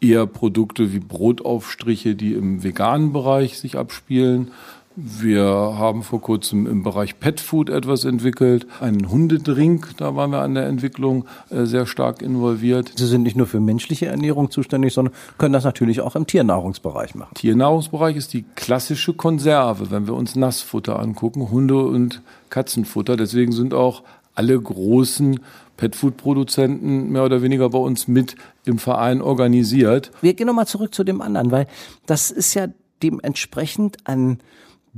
eher 0.00 0.26
Produkte 0.26 0.92
wie 0.92 1.00
Brotaufstriche, 1.00 2.14
die 2.14 2.34
im 2.34 2.62
veganen 2.62 3.12
Bereich 3.12 3.58
sich 3.58 3.78
abspielen. 3.78 4.50
Wir 4.98 5.44
haben 5.44 6.02
vor 6.02 6.22
kurzem 6.22 6.66
im 6.66 6.82
Bereich 6.82 7.20
Pet 7.20 7.38
Food 7.38 7.68
etwas 7.68 8.06
entwickelt, 8.06 8.66
einen 8.80 9.10
Hundedrink, 9.10 9.94
da 9.98 10.16
waren 10.16 10.30
wir 10.30 10.40
an 10.40 10.54
der 10.54 10.64
Entwicklung 10.68 11.26
äh, 11.50 11.66
sehr 11.66 11.84
stark 11.84 12.22
involviert. 12.22 12.92
Sie 12.96 13.06
sind 13.06 13.22
nicht 13.22 13.36
nur 13.36 13.46
für 13.46 13.60
menschliche 13.60 14.06
Ernährung 14.06 14.50
zuständig, 14.50 14.94
sondern 14.94 15.12
können 15.36 15.52
das 15.52 15.64
natürlich 15.64 16.00
auch 16.00 16.16
im 16.16 16.26
Tiernahrungsbereich 16.26 17.14
machen. 17.14 17.34
Tiernahrungsbereich 17.34 18.16
ist 18.16 18.32
die 18.32 18.46
klassische 18.54 19.12
Konserve, 19.12 19.90
wenn 19.90 20.06
wir 20.06 20.14
uns 20.14 20.34
Nassfutter 20.34 20.98
angucken, 20.98 21.50
Hunde- 21.50 21.84
und 21.84 22.22
Katzenfutter. 22.48 23.18
Deswegen 23.18 23.52
sind 23.52 23.74
auch 23.74 24.02
alle 24.34 24.58
großen 24.58 25.40
Pet-Food-Produzenten 25.76 27.12
mehr 27.12 27.24
oder 27.26 27.42
weniger 27.42 27.68
bei 27.68 27.78
uns 27.78 28.08
mit 28.08 28.34
im 28.64 28.78
Verein 28.78 29.20
organisiert. 29.20 30.10
Wir 30.22 30.32
gehen 30.32 30.46
nochmal 30.46 30.66
zurück 30.66 30.94
zu 30.94 31.04
dem 31.04 31.20
anderen, 31.20 31.50
weil 31.50 31.66
das 32.06 32.30
ist 32.30 32.54
ja 32.54 32.68
dementsprechend 33.02 33.98
ein 34.04 34.38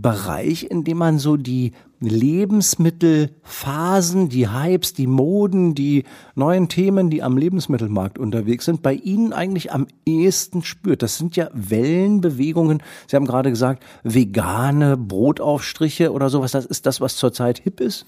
Bereich, 0.01 0.71
in 0.71 0.85
dem 0.85 0.99
man 0.99 1.19
so 1.19 1.37
die 1.37 1.73
Lebensmittelphasen, 1.99 4.29
die 4.29 4.49
Hypes, 4.49 4.93
die 4.93 5.09
Moden, 5.09 5.75
die 5.75 6.05
neuen 6.37 6.69
Themen, 6.69 7.11
die 7.11 7.25
am 7.25 7.37
Lebensmittelmarkt 7.37 8.19
unterwegs 8.19 8.67
sind, 8.67 8.83
bei 8.83 8.95
Ihnen 8.95 9.33
eigentlich 9.33 9.73
am 9.73 9.89
ehesten 10.07 10.63
spürt. 10.63 11.03
Das 11.03 11.19
sind 11.19 11.35
ja 11.35 11.51
Wellenbewegungen. 11.53 12.85
Sie 13.09 13.17
haben 13.17 13.27
gerade 13.27 13.51
gesagt, 13.51 13.83
vegane 14.05 14.97
Brotaufstriche 14.97 16.13
oder 16.13 16.31
sowas. 16.31 16.53
Das 16.53 16.67
ist 16.67 16.87
das, 16.87 17.01
was 17.01 17.17
zurzeit 17.17 17.59
hip 17.59 17.81
ist? 17.81 18.07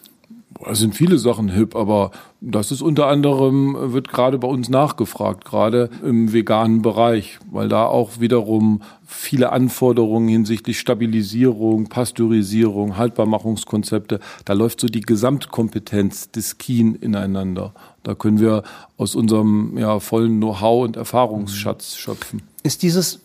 Es 0.67 0.79
sind 0.79 0.95
viele 0.95 1.19
Sachen 1.19 1.49
hip, 1.49 1.75
aber 1.75 2.11
das 2.41 2.71
ist 2.71 2.83
unter 2.83 3.07
anderem, 3.07 3.93
wird 3.93 4.09
gerade 4.09 4.39
bei 4.39 4.49
uns 4.49 4.69
nachgefragt, 4.69 5.45
gerade 5.45 5.89
im 6.05 6.33
veganen 6.33 6.83
Bereich, 6.83 7.39
weil 7.51 7.69
da 7.69 7.87
auch 7.87 8.21
wiederum 8.21 8.83
viele 9.07 9.53
Anforderungen 9.53 10.29
hinsichtlich 10.29 10.79
Stabilisierung, 10.79 11.89
Pasteurisierung, 11.89 12.99
Haltbarmachungskonzepte, 12.99 14.21
da 14.45 14.53
läuft 14.53 14.81
so 14.81 14.87
die 14.87 15.01
Gesamtkompetenz 15.01 16.31
des 16.31 16.59
Kien 16.59 16.95
ineinander. 16.95 17.73
Da 18.03 18.15
können 18.15 18.39
wir 18.39 18.63
aus 18.97 19.15
unserem 19.15 19.79
ja, 19.79 19.99
vollen 19.99 20.39
Know-how 20.39 20.85
und 20.85 20.97
Erfahrungsschatz 20.97 21.97
schöpfen. 21.97 22.43
Ist 22.63 22.83
dieses 22.83 23.21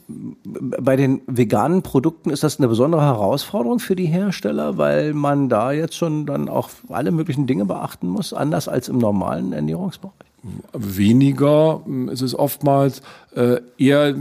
bei 0.48 0.96
den 0.96 1.22
veganen 1.28 1.82
Produkten 1.82 2.30
ist 2.30 2.44
das 2.44 2.58
eine 2.58 2.70
besondere 2.70 3.02
Herausforderung 3.02 3.80
für 3.80 3.96
die 3.96 4.06
Hersteller, 4.06 4.78
weil 4.78 5.14
man 5.14 5.50
da 5.50 5.74
jetzt 5.74 5.96
schon 5.96 6.26
dann 6.26 6.48
auch 6.48 6.70
alle 6.88 7.12
möglichen 7.12 7.46
Dinge 7.46 7.66
beachten 7.66 8.08
muss, 8.08 8.34
anders 8.34 8.70
als 8.70 8.88
im 8.88 8.98
normalen 8.98 9.52
Ernährungsbereich? 9.52 10.14
Weniger. 10.74 11.82
Es 12.12 12.22
ist 12.22 12.36
oftmals 12.36 13.02
äh, 13.36 13.62
eher 13.78 14.14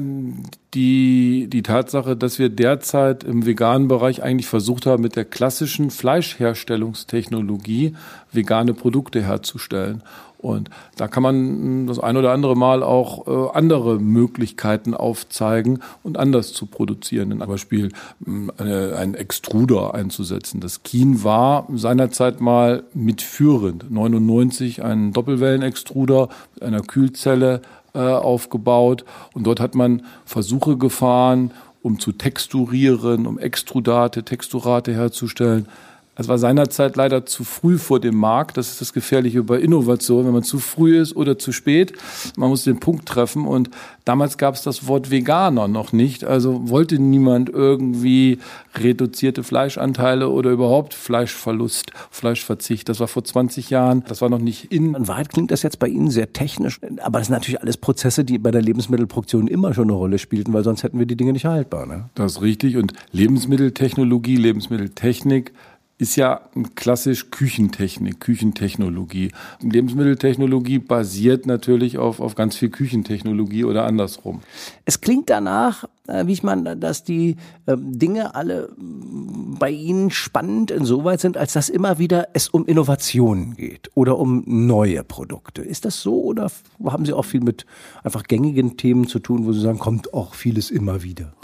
die, 0.73 1.49
die 1.49 1.63
Tatsache, 1.63 2.17
dass 2.17 2.39
wir 2.39 2.49
derzeit 2.49 3.25
im 3.25 3.45
veganen 3.45 3.89
Bereich 3.89 4.23
eigentlich 4.23 4.47
versucht 4.47 4.87
haben, 4.87 5.03
mit 5.03 5.17
der 5.17 5.27
klassischen 5.27 5.91
Fleischherstellungstechnologie 5.91 7.95
vegane 8.33 8.73
Produkte 8.73 9.23
herzustellen. 9.23 10.03
Und 10.45 10.69
da 10.97 11.09
kann 11.09 11.23
man 11.23 11.35
hm, 11.35 11.87
das 11.87 11.99
ein 11.99 12.19
oder 12.19 12.33
andere 12.33 12.55
Mal 12.55 12.83
auch 12.83 13.27
äh, 13.27 13.57
andere 13.57 13.99
Möglichkeiten 13.99 14.93
aufzeigen 14.93 15.81
und 16.03 16.19
anders 16.19 16.53
zu 16.53 16.67
produzieren. 16.67 17.31
Zum 17.31 17.49
Beispiel 17.49 17.93
hm, 18.25 18.53
eine, 18.59 18.97
einen 18.97 19.15
Extruder 19.15 19.95
einzusetzen. 19.95 20.61
Das 20.61 20.83
Kien 20.83 21.25
war 21.25 21.67
seinerzeit 21.73 22.43
mal 22.43 22.85
mitführend. 22.93 23.91
99 23.91 24.85
ein 24.85 25.13
Doppelwellenextruder 25.15 26.29
mit 26.55 26.63
einer 26.63 26.83
Kühlzelle 26.83 27.63
äh, 27.95 28.01
aufgebaut. 28.01 29.07
Und 29.33 29.47
dort 29.47 29.61
hat 29.61 29.75
man 29.75 30.03
Versuche 30.27 30.77
gefahren, 30.77 31.53
um 31.81 31.99
zu 31.99 32.13
texturieren, 32.13 33.27
um 33.27 33.39
Extrudate, 33.39 34.25
Texturate 34.25 34.93
herzustellen. 34.93 35.69
Es 36.17 36.29
war 36.29 36.39
seinerzeit 36.39 36.97
leider 36.97 37.27
zu 37.27 37.45
früh 37.45 37.79
vor 37.79 38.01
dem 38.01 38.17
Markt. 38.17 38.57
Das 38.57 38.71
ist 38.71 38.81
das 38.81 38.93
Gefährliche 38.93 39.43
bei 39.43 39.59
Innovation, 39.59 40.27
wenn 40.27 40.33
man 40.33 40.45
zu 40.45 40.59
früh 40.59 40.99
ist 40.99 41.17
oder 41.17 41.39
zu 41.39 41.53
spät. 41.53 41.93
Man 42.37 42.49
muss 42.49 42.65
den 42.65 42.79
Punkt 42.79 43.07
treffen. 43.07 43.47
Und 43.47 43.71
damals 44.05 44.39
gab 44.39 44.55
es 44.55 44.63
das 44.63 44.87
Wort 44.87 45.11
Veganer 45.11 45.67
noch 45.67 45.93
nicht. 45.93 46.25
Also 46.25 46.69
wollte 46.69 46.99
niemand 47.01 47.51
irgendwie 47.51 48.39
reduzierte 48.77 49.43
Fleischanteile 49.43 50.29
oder 50.29 50.51
überhaupt 50.51 50.95
Fleischverlust, 50.95 51.91
Fleischverzicht. 52.11 52.89
Das 52.89 53.01
war 53.01 53.09
vor 53.09 53.25
20 53.25 53.71
Jahren. 53.71 54.05
Das 54.07 54.21
war 54.21 54.29
noch 54.29 54.39
nicht 54.39 54.73
in. 54.73 54.95
In 54.95 55.09
Wahrheit 55.09 55.31
klingt 55.31 55.51
das 55.51 55.63
jetzt 55.63 55.79
bei 55.79 55.89
Ihnen 55.89 56.11
sehr 56.11 56.33
technisch. 56.33 56.81
Aber 57.03 57.19
das 57.19 57.29
sind 57.29 57.35
natürlich 57.35 57.61
alles 57.61 57.77
Prozesse, 57.77 58.25
die 58.25 58.39
bei 58.39 58.53
der 58.53 58.63
Lebensmittelproduktion 58.63 59.49
immer 59.49 59.75
schon 59.75 59.85
eine 59.85 59.95
Rolle 59.95 60.19
spielten, 60.19 60.53
weil 60.53 60.63
sonst 60.63 60.85
hätten 60.85 60.99
wir 60.99 61.07
die 61.07 61.17
Dinge 61.17 61.33
nicht 61.33 61.47
haltbar. 61.47 61.87
Ne? 61.87 62.05
Das 62.15 62.33
ist 62.37 62.43
richtig. 62.43 62.77
Und 62.77 62.93
Lebensmitteltechnologie, 63.11 64.37
Lebensmitteltechnik, 64.37 65.53
ist 65.97 66.17
ja 66.17 66.41
klassisch 66.75 67.31
Küchentechnik, 67.31 68.19
Küchentechnologie. 68.19 69.31
Lebensmitteltechnologie 69.63 70.81
basiert 70.81 71.47
natürlich 71.47 71.99
auf, 71.99 72.19
auf 72.19 72.35
ganz 72.35 72.57
viel 72.57 72.71
Küchentechnologie 72.71 73.65
oder 73.65 73.85
andersrum. 73.85 74.41
Es 74.85 75.01
klingt 75.01 75.31
danach, 75.31 75.85
äh, 76.09 76.27
wie 76.27 76.33
ich 76.33 76.43
meine, 76.43 76.77
dass 76.77 77.05
die 77.05 77.37
äh, 77.67 77.77
Dinge 77.79 78.35
alle 78.35 78.71
bei 78.77 79.71
Ihnen 79.71 80.11
spannend 80.11 80.73
insoweit 80.73 81.21
sind, 81.21 81.37
als 81.37 81.53
dass 81.53 81.69
immer 81.69 81.99
wieder 82.01 82.29
es 82.33 82.49
um 82.49 82.67
Innovationen 82.67 83.55
geht 83.55 83.91
oder 83.95 84.19
um 84.19 84.43
neue 84.47 85.05
Produkte. 85.05 85.63
Ist 85.63 85.85
das 85.85 86.03
so 86.03 86.23
oder 86.23 86.51
haben 86.87 87.05
Sie 87.05 87.13
auch 87.13 87.25
viel 87.25 87.41
mit 87.41 87.67
einfach 88.03 88.25
gängigen 88.25 88.77
Themen 88.77 89.07
zu 89.07 89.21
tun, 89.21 89.47
wo 89.47 89.53
Sie 89.53 89.61
sagen, 89.61 89.79
kommt 89.79 90.13
auch 90.13 90.35
vieles 90.35 90.73
immer 90.73 91.05
wieder? 91.05 91.35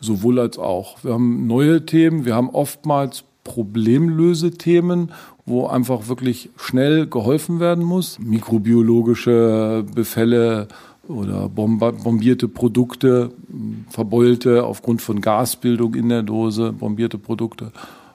Sowohl 0.00 0.40
als 0.40 0.58
auch. 0.58 1.02
Wir 1.02 1.14
haben 1.14 1.46
neue 1.46 1.86
Themen, 1.86 2.26
wir 2.26 2.34
haben 2.34 2.50
oftmals 2.50 3.24
Problemlösethemen, 3.44 5.12
wo 5.46 5.66
einfach 5.66 6.08
wirklich 6.08 6.50
schnell 6.56 7.06
geholfen 7.06 7.60
werden 7.60 7.84
muss. 7.84 8.18
Mikrobiologische 8.18 9.84
Befälle 9.94 10.68
oder 11.06 11.48
bombierte 11.50 12.48
Produkte, 12.48 13.30
verbeulte 13.90 14.64
aufgrund 14.64 15.02
von 15.02 15.20
Gasbildung 15.20 15.94
in 15.94 16.08
der 16.08 16.22
Dose, 16.22 16.72
bombierte 16.72 17.18
Produkte. 17.18 17.72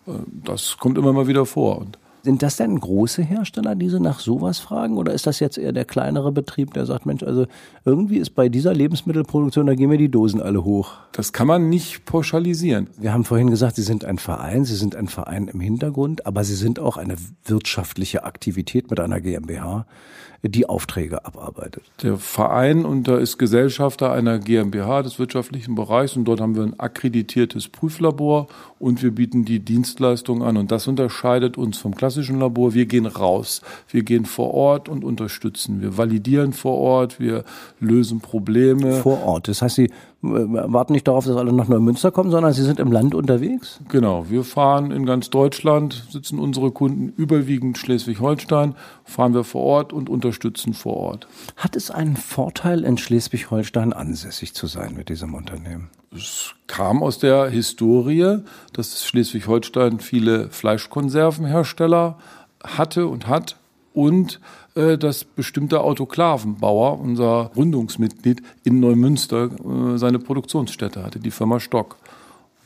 Äh, 0.07 0.11
das 0.43 0.77
kommt 0.77 0.97
immer 0.97 1.13
mal 1.13 1.27
wieder 1.27 1.45
vor. 1.45 1.77
Und 1.79 1.99
sind 2.23 2.43
das 2.43 2.57
denn 2.57 2.79
große 2.79 3.21
Hersteller, 3.21 3.75
die 3.75 3.89
Sie 3.89 3.99
nach 3.99 4.19
sowas 4.19 4.59
fragen? 4.59 4.97
Oder 4.97 5.13
ist 5.13 5.27
das 5.27 5.39
jetzt 5.39 5.57
eher 5.57 5.71
der 5.71 5.85
kleinere 5.85 6.31
Betrieb, 6.31 6.73
der 6.73 6.85
sagt, 6.85 7.05
Mensch, 7.05 7.23
also 7.23 7.45
irgendwie 7.85 8.17
ist 8.17 8.31
bei 8.31 8.49
dieser 8.49 8.73
Lebensmittelproduktion, 8.73 9.67
da 9.67 9.75
gehen 9.75 9.89
mir 9.89 9.97
die 9.97 10.09
Dosen 10.09 10.41
alle 10.41 10.63
hoch? 10.63 10.93
Das 11.11 11.33
kann 11.33 11.47
man 11.47 11.69
nicht 11.69 12.05
pauschalisieren. 12.05 12.87
Wir 12.97 13.13
haben 13.13 13.23
vorhin 13.23 13.49
gesagt, 13.49 13.75
Sie 13.75 13.83
sind 13.83 14.05
ein 14.05 14.17
Verein, 14.17 14.65
Sie 14.65 14.75
sind 14.75 14.95
ein 14.95 15.07
Verein 15.07 15.47
im 15.47 15.59
Hintergrund, 15.59 16.25
aber 16.25 16.43
Sie 16.43 16.55
sind 16.55 16.79
auch 16.79 16.97
eine 16.97 17.15
wirtschaftliche 17.45 18.23
Aktivität 18.23 18.89
mit 18.89 18.99
einer 18.99 19.21
GmbH 19.21 19.85
die 20.43 20.67
Aufträge 20.67 21.25
abarbeitet. 21.25 21.83
Der 22.01 22.17
Verein 22.17 22.85
und 22.85 23.07
da 23.07 23.17
ist 23.17 23.37
Gesellschafter 23.37 24.11
einer 24.11 24.39
GmbH 24.39 25.01
des 25.01 25.19
wirtschaftlichen 25.19 25.75
Bereichs 25.75 26.15
und 26.15 26.25
dort 26.25 26.39
haben 26.39 26.55
wir 26.55 26.63
ein 26.63 26.79
akkreditiertes 26.79 27.67
Prüflabor 27.67 28.47
und 28.79 29.03
wir 29.03 29.11
bieten 29.11 29.43
die 29.43 29.59
Dienstleistung 29.59 30.41
an 30.41 30.55
und 30.55 30.71
das 30.71 30.87
unterscheidet 30.87 31.57
uns 31.57 31.77
vom 31.77 31.93
klassischen 31.95 32.39
Labor. 32.39 32.73
Wir 32.73 32.85
gehen 32.85 33.05
raus, 33.05 33.61
wir 33.89 34.03
gehen 34.03 34.25
vor 34.25 34.53
Ort 34.53 34.87
und 34.87 35.03
unterstützen. 35.03 35.81
Wir 35.81 35.97
validieren 35.97 36.53
vor 36.53 36.77
Ort, 36.77 37.19
wir 37.19 37.43
lösen 37.79 38.21
Probleme. 38.21 38.93
Vor 39.01 39.23
Ort, 39.23 39.49
das 39.49 39.61
heißt, 39.61 39.75
Sie 39.75 39.91
warten 40.21 40.93
nicht 40.93 41.07
darauf, 41.07 41.25
dass 41.25 41.37
alle 41.37 41.53
nach 41.53 41.67
Neumünster 41.67 42.11
kommen, 42.11 42.29
sondern 42.31 42.51
Sie 42.53 42.63
sind 42.63 42.79
im 42.79 42.91
Land 42.91 43.15
unterwegs? 43.15 43.79
Genau, 43.87 44.29
wir 44.29 44.43
fahren 44.43 44.91
in 44.91 45.05
ganz 45.05 45.29
Deutschland, 45.29 46.07
sitzen 46.11 46.39
unsere 46.39 46.71
Kunden 46.71 47.13
überwiegend 47.15 47.77
Schleswig-Holstein, 47.77 48.75
fahren 49.05 49.33
wir 49.33 49.43
vor 49.43 49.63
Ort 49.63 49.93
und 49.93 50.09
unterstützen 50.09 50.73
vor 50.73 50.97
Ort. 50.97 51.27
Hat 51.55 51.75
es 51.75 51.89
einen 51.89 52.17
Vorteil, 52.17 52.83
in 52.83 52.97
Schleswig-Holstein 52.97 53.93
ansässig 53.93 54.53
zu 54.53 54.67
sein 54.67 54.93
mit 54.95 55.09
diesem 55.09 55.33
Unternehmen? 55.33 55.89
Es 56.13 56.55
kam 56.67 57.03
aus 57.03 57.19
der 57.19 57.49
Historie, 57.49 58.39
dass 58.73 59.05
Schleswig-Holstein 59.05 59.99
viele 59.99 60.49
Fleischkonservenhersteller 60.49 62.17
hatte 62.63 63.07
und 63.07 63.27
hat 63.27 63.58
und 63.99 64.39
äh, 64.75 64.97
dass 64.97 65.25
bestimmte 65.25 65.81
Autoklavenbauer, 65.81 66.99
unser 66.99 67.51
Gründungsmitglied 67.53 68.41
in 68.63 68.79
Neumünster, 68.79 69.45
äh, 69.45 69.97
seine 69.97 70.19
Produktionsstätte 70.19 71.03
hatte, 71.03 71.19
die 71.19 71.31
Firma 71.31 71.59
Stock. 71.59 71.97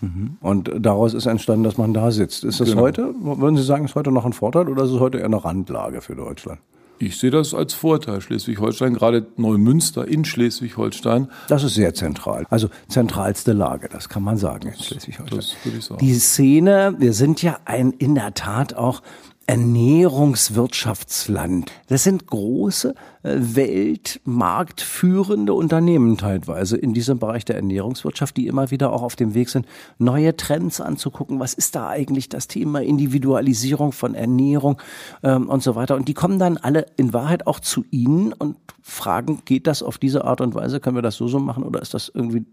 Mhm. 0.01 0.37
Und 0.41 0.71
daraus 0.79 1.13
ist 1.13 1.25
entstanden, 1.25 1.63
dass 1.63 1.77
man 1.77 1.93
da 1.93 2.11
sitzt. 2.11 2.43
Ist 2.43 2.59
das 2.59 2.69
genau. 2.69 2.81
heute, 2.81 3.15
würden 3.19 3.57
Sie 3.57 3.63
sagen, 3.63 3.85
ist 3.85 3.95
heute 3.95 4.11
noch 4.11 4.25
ein 4.25 4.33
Vorteil 4.33 4.69
oder 4.69 4.83
ist 4.83 4.91
es 4.91 4.99
heute 4.99 5.17
eher 5.17 5.25
eine 5.25 5.43
Randlage 5.43 6.01
für 6.01 6.15
Deutschland? 6.15 6.59
Ich 6.99 7.17
sehe 7.17 7.31
das 7.31 7.53
als 7.53 7.73
Vorteil. 7.73 8.21
Schleswig-Holstein, 8.21 8.93
gerade 8.93 9.25
Neumünster 9.35 10.07
in 10.07 10.23
Schleswig-Holstein. 10.23 11.27
Das 11.47 11.63
ist 11.63 11.73
sehr 11.73 11.93
zentral. 11.93 12.45
Also 12.49 12.69
zentralste 12.87 13.53
Lage, 13.53 13.89
das 13.89 14.07
kann 14.07 14.23
man 14.23 14.37
sagen 14.37 14.67
in 14.67 14.75
Schleswig-Holstein. 14.75 15.39
Das 15.39 15.55
würde 15.63 15.77
ich 15.79 15.85
sagen. 15.85 15.99
Die 15.99 16.13
Szene, 16.13 16.95
wir 16.99 17.13
sind 17.13 17.41
ja 17.41 17.57
ein 17.65 17.91
in 17.91 18.15
der 18.15 18.33
Tat 18.35 18.75
auch 18.75 19.01
Ernährungswirtschaftsland. 19.47 21.71
Das 21.87 22.03
sind 22.03 22.27
große, 22.27 22.93
weltmarktführende 23.23 25.53
Unternehmen 25.53 26.17
teilweise 26.17 26.77
in 26.77 26.93
diesem 26.93 27.19
Bereich 27.19 27.45
der 27.45 27.55
Ernährungswirtschaft, 27.55 28.35
die 28.35 28.47
immer 28.47 28.69
wieder 28.69 28.91
auch 28.91 29.01
auf 29.01 29.15
dem 29.15 29.33
Weg 29.33 29.49
sind, 29.49 29.65
neue 29.97 30.35
Trends 30.35 30.81
anzugucken. 30.81 31.39
Was 31.39 31.53
ist 31.53 31.75
da 31.75 31.87
eigentlich 31.87 32.27
das 32.27 32.47
Thema 32.47 32.81
Individualisierung 32.81 33.93
von 33.93 34.13
Ernährung 34.13 34.81
ähm, 35.23 35.49
und 35.49 35.63
so 35.63 35.75
weiter? 35.75 35.95
Und 35.95 36.09
die 36.09 36.13
kommen 36.13 36.37
dann 36.37 36.57
alle 36.57 36.85
in 36.97 37.13
Wahrheit 37.13 37.47
auch 37.47 37.61
zu 37.61 37.85
Ihnen 37.91 38.33
und 38.33 38.57
fragen, 38.81 39.41
geht 39.45 39.67
das 39.67 39.81
auf 39.81 39.97
diese 39.97 40.25
Art 40.25 40.41
und 40.41 40.53
Weise? 40.53 40.81
Können 40.81 40.97
wir 40.97 41.01
das 41.01 41.15
so 41.15 41.29
so 41.29 41.39
machen 41.39 41.63
oder 41.63 41.81
ist 41.81 41.93
das 41.93 42.11
irgendwie 42.13 42.43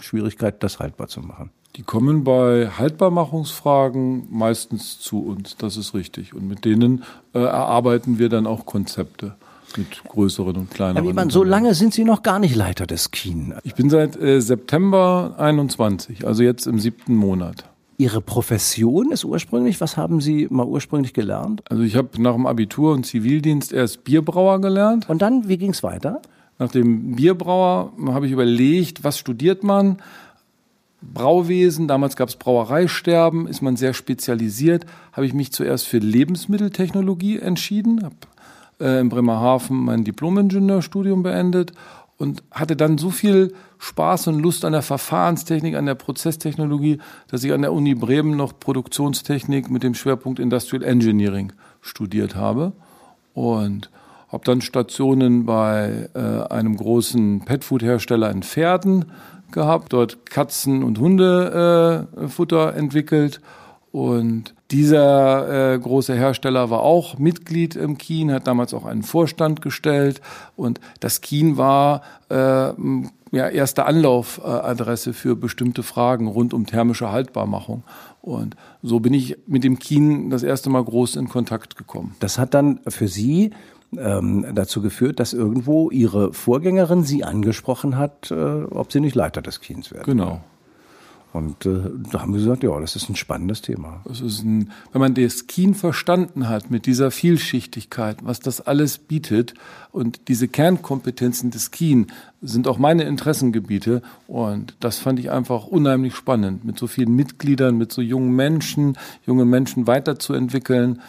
Schwierigkeit, 0.00 0.62
das 0.62 0.78
haltbar 0.78 1.08
zu 1.08 1.20
machen? 1.20 1.50
Die 1.76 1.82
kommen 1.82 2.24
bei 2.24 2.68
Haltbarmachungsfragen 2.68 4.26
meistens 4.30 4.98
zu 4.98 5.20
uns, 5.20 5.56
das 5.56 5.76
ist 5.76 5.94
richtig. 5.94 6.34
Und 6.34 6.48
mit 6.48 6.64
denen 6.64 7.04
äh, 7.32 7.38
erarbeiten 7.38 8.18
wir 8.18 8.28
dann 8.28 8.46
auch 8.46 8.66
Konzepte 8.66 9.36
mit 9.76 10.04
größeren 10.04 10.56
und 10.56 10.70
kleineren. 10.70 11.04
Herr 11.04 11.10
Wiemann, 11.10 11.30
so 11.30 11.44
lange 11.44 11.74
sind 11.74 11.92
Sie 11.94 12.04
noch 12.04 12.22
gar 12.22 12.38
nicht 12.38 12.54
Leiter 12.54 12.86
des 12.86 13.10
Kien. 13.10 13.54
Ich 13.64 13.74
bin 13.74 13.90
seit 13.90 14.16
äh, 14.16 14.40
September 14.40 15.34
21, 15.38 16.26
also 16.26 16.42
jetzt 16.42 16.66
im 16.66 16.78
siebten 16.78 17.14
Monat. 17.14 17.64
Ihre 18.00 18.20
Profession 18.20 19.10
ist 19.10 19.24
ursprünglich, 19.24 19.80
was 19.80 19.96
haben 19.96 20.20
Sie 20.20 20.46
mal 20.50 20.66
ursprünglich 20.66 21.12
gelernt? 21.14 21.62
Also 21.68 21.82
ich 21.82 21.96
habe 21.96 22.22
nach 22.22 22.34
dem 22.34 22.46
Abitur 22.46 22.92
und 22.92 23.04
Zivildienst 23.04 23.72
erst 23.72 24.04
Bierbrauer 24.04 24.60
gelernt. 24.60 25.08
Und 25.08 25.20
dann, 25.20 25.48
wie 25.48 25.58
ging 25.58 25.70
es 25.70 25.82
weiter? 25.82 26.22
Nach 26.60 26.70
dem 26.70 27.16
Bierbrauer 27.16 27.92
habe 28.06 28.26
ich 28.26 28.32
überlegt, 28.32 29.02
was 29.02 29.18
studiert 29.18 29.64
man? 29.64 29.98
Brauwesen, 31.00 31.86
damals 31.86 32.16
gab 32.16 32.28
es 32.28 32.36
Brauereisterben, 32.36 33.46
ist 33.46 33.62
man 33.62 33.76
sehr 33.76 33.94
spezialisiert, 33.94 34.84
habe 35.12 35.26
ich 35.26 35.34
mich 35.34 35.52
zuerst 35.52 35.86
für 35.86 35.98
Lebensmitteltechnologie 35.98 37.38
entschieden, 37.38 38.04
habe 38.04 38.16
äh, 38.80 39.00
in 39.00 39.08
Bremerhaven 39.08 39.84
mein 39.84 40.04
Diplom-Ingenieurstudium 40.04 41.22
beendet 41.22 41.72
und 42.16 42.42
hatte 42.50 42.76
dann 42.76 42.98
so 42.98 43.10
viel 43.10 43.54
Spaß 43.78 44.28
und 44.28 44.40
Lust 44.40 44.64
an 44.64 44.72
der 44.72 44.82
Verfahrenstechnik, 44.82 45.76
an 45.76 45.86
der 45.86 45.94
Prozesstechnologie, 45.94 46.98
dass 47.28 47.44
ich 47.44 47.52
an 47.52 47.62
der 47.62 47.72
Uni 47.72 47.94
Bremen 47.94 48.36
noch 48.36 48.58
Produktionstechnik 48.58 49.70
mit 49.70 49.84
dem 49.84 49.94
Schwerpunkt 49.94 50.40
Industrial 50.40 50.82
Engineering 50.82 51.52
studiert 51.80 52.34
habe 52.34 52.72
und 53.34 53.90
habe 54.30 54.44
dann 54.44 54.60
Stationen 54.60 55.46
bei 55.46 56.10
äh, 56.14 56.52
einem 56.52 56.76
großen 56.76 57.44
Petfood-Hersteller 57.44 58.30
in 58.30 58.42
Pferden 58.42 59.06
gehabt, 59.52 59.92
dort 59.92 60.26
Katzen- 60.26 60.82
und 60.82 60.98
Hundefutter 60.98 62.74
äh, 62.74 62.78
entwickelt. 62.78 63.40
Und 63.90 64.54
dieser 64.70 65.74
äh, 65.74 65.78
große 65.78 66.14
Hersteller 66.14 66.68
war 66.68 66.80
auch 66.80 67.18
Mitglied 67.18 67.74
im 67.74 67.96
Kien, 67.96 68.30
hat 68.30 68.46
damals 68.46 68.74
auch 68.74 68.84
einen 68.84 69.02
Vorstand 69.02 69.62
gestellt. 69.62 70.20
Und 70.56 70.80
das 71.00 71.22
Kien 71.22 71.56
war 71.56 72.02
äh, 72.28 72.34
ja, 73.30 73.48
erste 73.48 73.86
Anlaufadresse 73.86 75.14
für 75.14 75.36
bestimmte 75.36 75.82
Fragen 75.82 76.26
rund 76.26 76.52
um 76.52 76.66
thermische 76.66 77.10
Haltbarmachung. 77.10 77.82
Und 78.20 78.56
so 78.82 79.00
bin 79.00 79.14
ich 79.14 79.38
mit 79.46 79.64
dem 79.64 79.78
Kien 79.78 80.28
das 80.28 80.42
erste 80.42 80.68
Mal 80.68 80.84
groß 80.84 81.16
in 81.16 81.28
Kontakt 81.28 81.76
gekommen. 81.76 82.14
Das 82.20 82.38
hat 82.38 82.52
dann 82.52 82.80
für 82.88 83.08
Sie 83.08 83.52
ähm, 83.96 84.44
dazu 84.54 84.82
geführt, 84.82 85.18
dass 85.18 85.32
irgendwo 85.32 85.90
ihre 85.90 86.32
Vorgängerin 86.34 87.04
sie 87.04 87.24
angesprochen 87.24 87.96
hat, 87.96 88.30
äh, 88.30 88.34
ob 88.34 88.92
sie 88.92 89.00
nicht 89.00 89.14
Leiter 89.14 89.40
des 89.40 89.60
Kiens 89.60 89.90
werden. 89.90 90.04
Genau. 90.04 90.40
Und 91.32 91.66
äh, 91.66 91.90
da 92.10 92.22
haben 92.22 92.32
wir 92.32 92.40
gesagt, 92.40 92.62
ja, 92.62 92.80
das 92.80 92.96
ist 92.96 93.10
ein 93.10 93.16
spannendes 93.16 93.60
Thema. 93.60 94.00
Das 94.06 94.20
ist 94.22 94.42
ein, 94.42 94.72
wenn 94.92 95.00
man 95.00 95.14
das 95.14 95.46
Kien 95.46 95.74
verstanden 95.74 96.48
hat 96.48 96.70
mit 96.70 96.86
dieser 96.86 97.10
Vielschichtigkeit, 97.10 98.18
was 98.22 98.40
das 98.40 98.62
alles 98.62 98.96
bietet 98.96 99.52
und 99.92 100.28
diese 100.28 100.48
Kernkompetenzen 100.48 101.50
des 101.50 101.70
Kien 101.70 102.06
sind 102.40 102.66
auch 102.66 102.78
meine 102.78 103.02
Interessengebiete 103.02 104.00
und 104.26 104.74
das 104.80 104.98
fand 104.98 105.18
ich 105.18 105.30
einfach 105.30 105.66
unheimlich 105.66 106.14
spannend, 106.14 106.64
mit 106.64 106.78
so 106.78 106.86
vielen 106.86 107.14
Mitgliedern, 107.14 107.76
mit 107.76 107.92
so 107.92 108.00
jungen 108.00 108.34
Menschen, 108.34 108.96
junge 109.26 109.44
Menschen 109.44 109.86
weiterzuentwickeln 109.86 111.00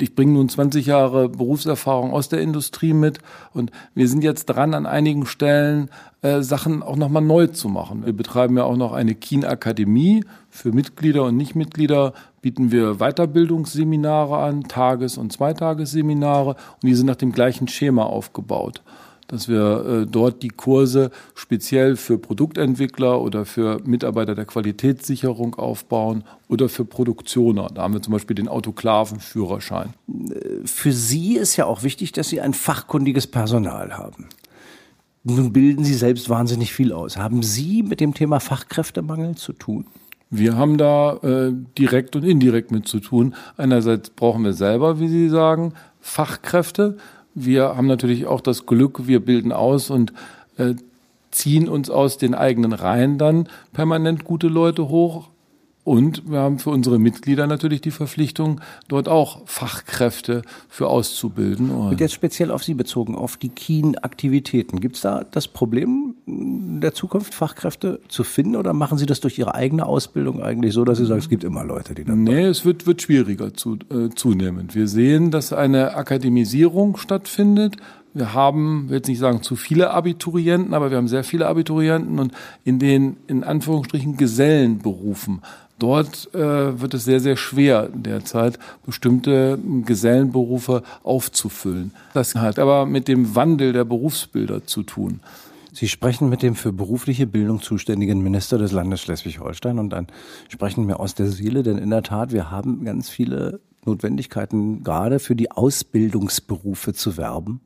ich 0.00 0.14
bringe 0.14 0.32
nun 0.32 0.48
20 0.48 0.86
Jahre 0.86 1.28
Berufserfahrung 1.28 2.12
aus 2.12 2.28
der 2.28 2.40
Industrie 2.40 2.92
mit 2.92 3.18
und 3.52 3.70
wir 3.94 4.08
sind 4.08 4.24
jetzt 4.24 4.46
dran, 4.46 4.74
an 4.74 4.86
einigen 4.86 5.26
Stellen 5.26 5.90
äh, 6.22 6.42
Sachen 6.42 6.82
auch 6.82 6.96
nochmal 6.96 7.22
neu 7.22 7.48
zu 7.48 7.68
machen. 7.68 8.06
Wir 8.06 8.12
betreiben 8.12 8.56
ja 8.56 8.64
auch 8.64 8.76
noch 8.76 8.92
eine 8.92 9.14
Kien-Akademie. 9.14 10.24
Für 10.50 10.72
Mitglieder 10.72 11.24
und 11.24 11.36
Nichtmitglieder 11.36 12.12
bieten 12.40 12.72
wir 12.72 12.96
Weiterbildungsseminare 12.96 14.38
an, 14.38 14.64
Tages- 14.64 15.18
und 15.18 15.32
Zweitagesseminare 15.32 16.50
und 16.50 16.82
die 16.84 16.94
sind 16.94 17.06
nach 17.06 17.16
dem 17.16 17.32
gleichen 17.32 17.68
Schema 17.68 18.04
aufgebaut 18.04 18.82
dass 19.28 19.48
wir 19.48 19.84
äh, 20.02 20.06
dort 20.06 20.42
die 20.42 20.48
Kurse 20.48 21.10
speziell 21.34 21.96
für 21.96 22.18
Produktentwickler 22.18 23.20
oder 23.20 23.44
für 23.44 23.80
Mitarbeiter 23.84 24.34
der 24.34 24.44
Qualitätssicherung 24.44 25.54
aufbauen 25.54 26.24
oder 26.48 26.68
für 26.68 26.84
Produktioner. 26.84 27.68
Da 27.74 27.82
haben 27.82 27.94
wir 27.94 28.02
zum 28.02 28.12
Beispiel 28.12 28.34
den 28.34 28.48
Autoklavenführerschein. 28.48 29.94
Für 30.64 30.92
Sie 30.92 31.36
ist 31.36 31.56
ja 31.56 31.66
auch 31.66 31.82
wichtig, 31.82 32.12
dass 32.12 32.28
Sie 32.28 32.40
ein 32.40 32.54
fachkundiges 32.54 33.26
Personal 33.26 33.96
haben. 33.96 34.28
Nun 35.24 35.52
bilden 35.52 35.84
Sie 35.84 35.94
selbst 35.94 36.28
wahnsinnig 36.28 36.72
viel 36.72 36.92
aus. 36.92 37.16
Haben 37.16 37.42
Sie 37.42 37.82
mit 37.82 38.00
dem 38.00 38.12
Thema 38.12 38.40
Fachkräftemangel 38.40 39.36
zu 39.36 39.52
tun? 39.52 39.86
Wir 40.30 40.56
haben 40.56 40.78
da 40.78 41.16
äh, 41.18 41.52
direkt 41.78 42.16
und 42.16 42.24
indirekt 42.24 42.70
mit 42.70 42.88
zu 42.88 43.00
tun. 43.00 43.34
Einerseits 43.56 44.10
brauchen 44.10 44.44
wir 44.44 44.54
selber, 44.54 44.98
wie 44.98 45.08
Sie 45.08 45.28
sagen, 45.28 45.74
Fachkräfte. 46.00 46.96
Wir 47.34 47.76
haben 47.76 47.86
natürlich 47.86 48.26
auch 48.26 48.40
das 48.40 48.66
Glück, 48.66 49.06
wir 49.06 49.20
bilden 49.20 49.52
aus 49.52 49.90
und 49.90 50.12
äh, 50.58 50.74
ziehen 51.30 51.68
uns 51.68 51.90
aus 51.90 52.18
den 52.18 52.34
eigenen 52.34 52.72
Reihen 52.72 53.18
dann 53.18 53.48
permanent 53.72 54.24
gute 54.24 54.48
Leute 54.48 54.88
hoch. 54.88 55.28
Und 55.84 56.30
wir 56.30 56.38
haben 56.38 56.60
für 56.60 56.70
unsere 56.70 57.00
Mitglieder 57.00 57.48
natürlich 57.48 57.80
die 57.80 57.90
Verpflichtung, 57.90 58.60
dort 58.86 59.08
auch 59.08 59.40
Fachkräfte 59.46 60.42
für 60.68 60.86
auszubilden. 60.86 61.70
Und 61.70 62.00
jetzt 62.00 62.14
speziell 62.14 62.52
auf 62.52 62.62
Sie 62.62 62.74
bezogen, 62.74 63.16
auf 63.16 63.36
die 63.36 63.48
Kien-Aktivitäten. 63.48 64.78
Gibt 64.78 64.96
es 64.96 65.02
da 65.02 65.24
das 65.28 65.48
Problem 65.48 66.14
der 66.24 66.94
Zukunft, 66.94 67.34
Fachkräfte 67.34 68.00
zu 68.06 68.22
finden 68.22 68.54
oder 68.54 68.72
machen 68.72 68.96
Sie 68.96 69.06
das 69.06 69.18
durch 69.20 69.38
Ihre 69.38 69.56
eigene 69.56 69.84
Ausbildung 69.84 70.40
eigentlich 70.40 70.72
so, 70.72 70.84
dass 70.84 70.98
Sie 70.98 71.04
sagen, 71.04 71.18
es 71.18 71.28
gibt 71.28 71.42
immer 71.42 71.64
Leute, 71.64 71.94
die 71.94 72.04
das 72.04 72.14
Nee, 72.14 72.44
es 72.44 72.64
wird, 72.64 72.86
wird 72.86 73.02
schwieriger 73.02 73.52
zu, 73.52 73.78
äh, 73.90 74.08
zunehmend. 74.14 74.76
Wir 74.76 74.86
sehen, 74.86 75.32
dass 75.32 75.52
eine 75.52 75.96
Akademisierung 75.96 76.96
stattfindet. 76.96 77.76
Wir 78.14 78.34
haben, 78.34 78.88
will 78.88 78.98
jetzt 78.98 79.08
nicht 79.08 79.18
sagen 79.18 79.42
zu 79.42 79.56
viele 79.56 79.90
Abiturienten, 79.90 80.74
aber 80.74 80.90
wir 80.90 80.98
haben 80.98 81.08
sehr 81.08 81.24
viele 81.24 81.46
Abiturienten 81.46 82.18
und 82.18 82.32
in 82.62 82.78
den, 82.78 83.16
in 83.26 83.42
Anführungsstrichen, 83.42 84.18
Gesellenberufen 84.18 85.40
Dort 85.78 86.32
äh, 86.34 86.80
wird 86.80 86.94
es 86.94 87.04
sehr, 87.04 87.20
sehr 87.20 87.36
schwer 87.36 87.88
derzeit, 87.92 88.58
bestimmte 88.86 89.58
Gesellenberufe 89.84 90.82
aufzufüllen. 91.02 91.92
Das 92.14 92.34
hat 92.34 92.58
aber 92.58 92.86
mit 92.86 93.08
dem 93.08 93.34
Wandel 93.34 93.72
der 93.72 93.84
Berufsbilder 93.84 94.64
zu 94.64 94.82
tun. 94.82 95.20
Sie 95.72 95.88
sprechen 95.88 96.28
mit 96.28 96.42
dem 96.42 96.54
für 96.54 96.72
berufliche 96.72 97.26
Bildung 97.26 97.62
zuständigen 97.62 98.22
Minister 98.22 98.58
des 98.58 98.72
Landes 98.72 99.00
Schleswig-Holstein 99.00 99.78
und 99.78 99.90
dann 99.90 100.06
sprechen 100.48 100.86
wir 100.86 101.00
aus 101.00 101.14
der 101.14 101.28
Seele, 101.28 101.62
denn 101.62 101.78
in 101.78 101.90
der 101.90 102.02
Tat, 102.02 102.30
wir 102.30 102.50
haben 102.50 102.84
ganz 102.84 103.08
viele 103.08 103.60
Notwendigkeiten, 103.86 104.84
gerade 104.84 105.18
für 105.18 105.34
die 105.34 105.50
Ausbildungsberufe 105.50 106.92
zu 106.92 107.16
werben 107.16 107.60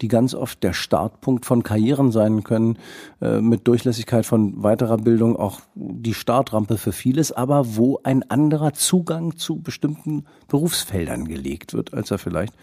die 0.00 0.08
ganz 0.08 0.34
oft 0.34 0.62
der 0.62 0.72
Startpunkt 0.72 1.46
von 1.46 1.62
Karrieren 1.62 2.10
sein 2.10 2.44
können, 2.44 2.78
äh, 3.20 3.40
mit 3.40 3.66
Durchlässigkeit 3.68 4.26
von 4.26 4.62
weiterer 4.62 4.96
Bildung 4.96 5.36
auch 5.36 5.60
die 5.74 6.14
Startrampe 6.14 6.78
für 6.78 6.92
vieles, 6.92 7.32
aber 7.32 7.76
wo 7.76 8.00
ein 8.02 8.28
anderer 8.30 8.72
Zugang 8.72 9.36
zu 9.36 9.60
bestimmten 9.60 10.24
Berufsfeldern 10.48 11.26
gelegt 11.26 11.74
wird, 11.74 11.94
als 11.94 12.10
er 12.10 12.18
vielleicht 12.18 12.54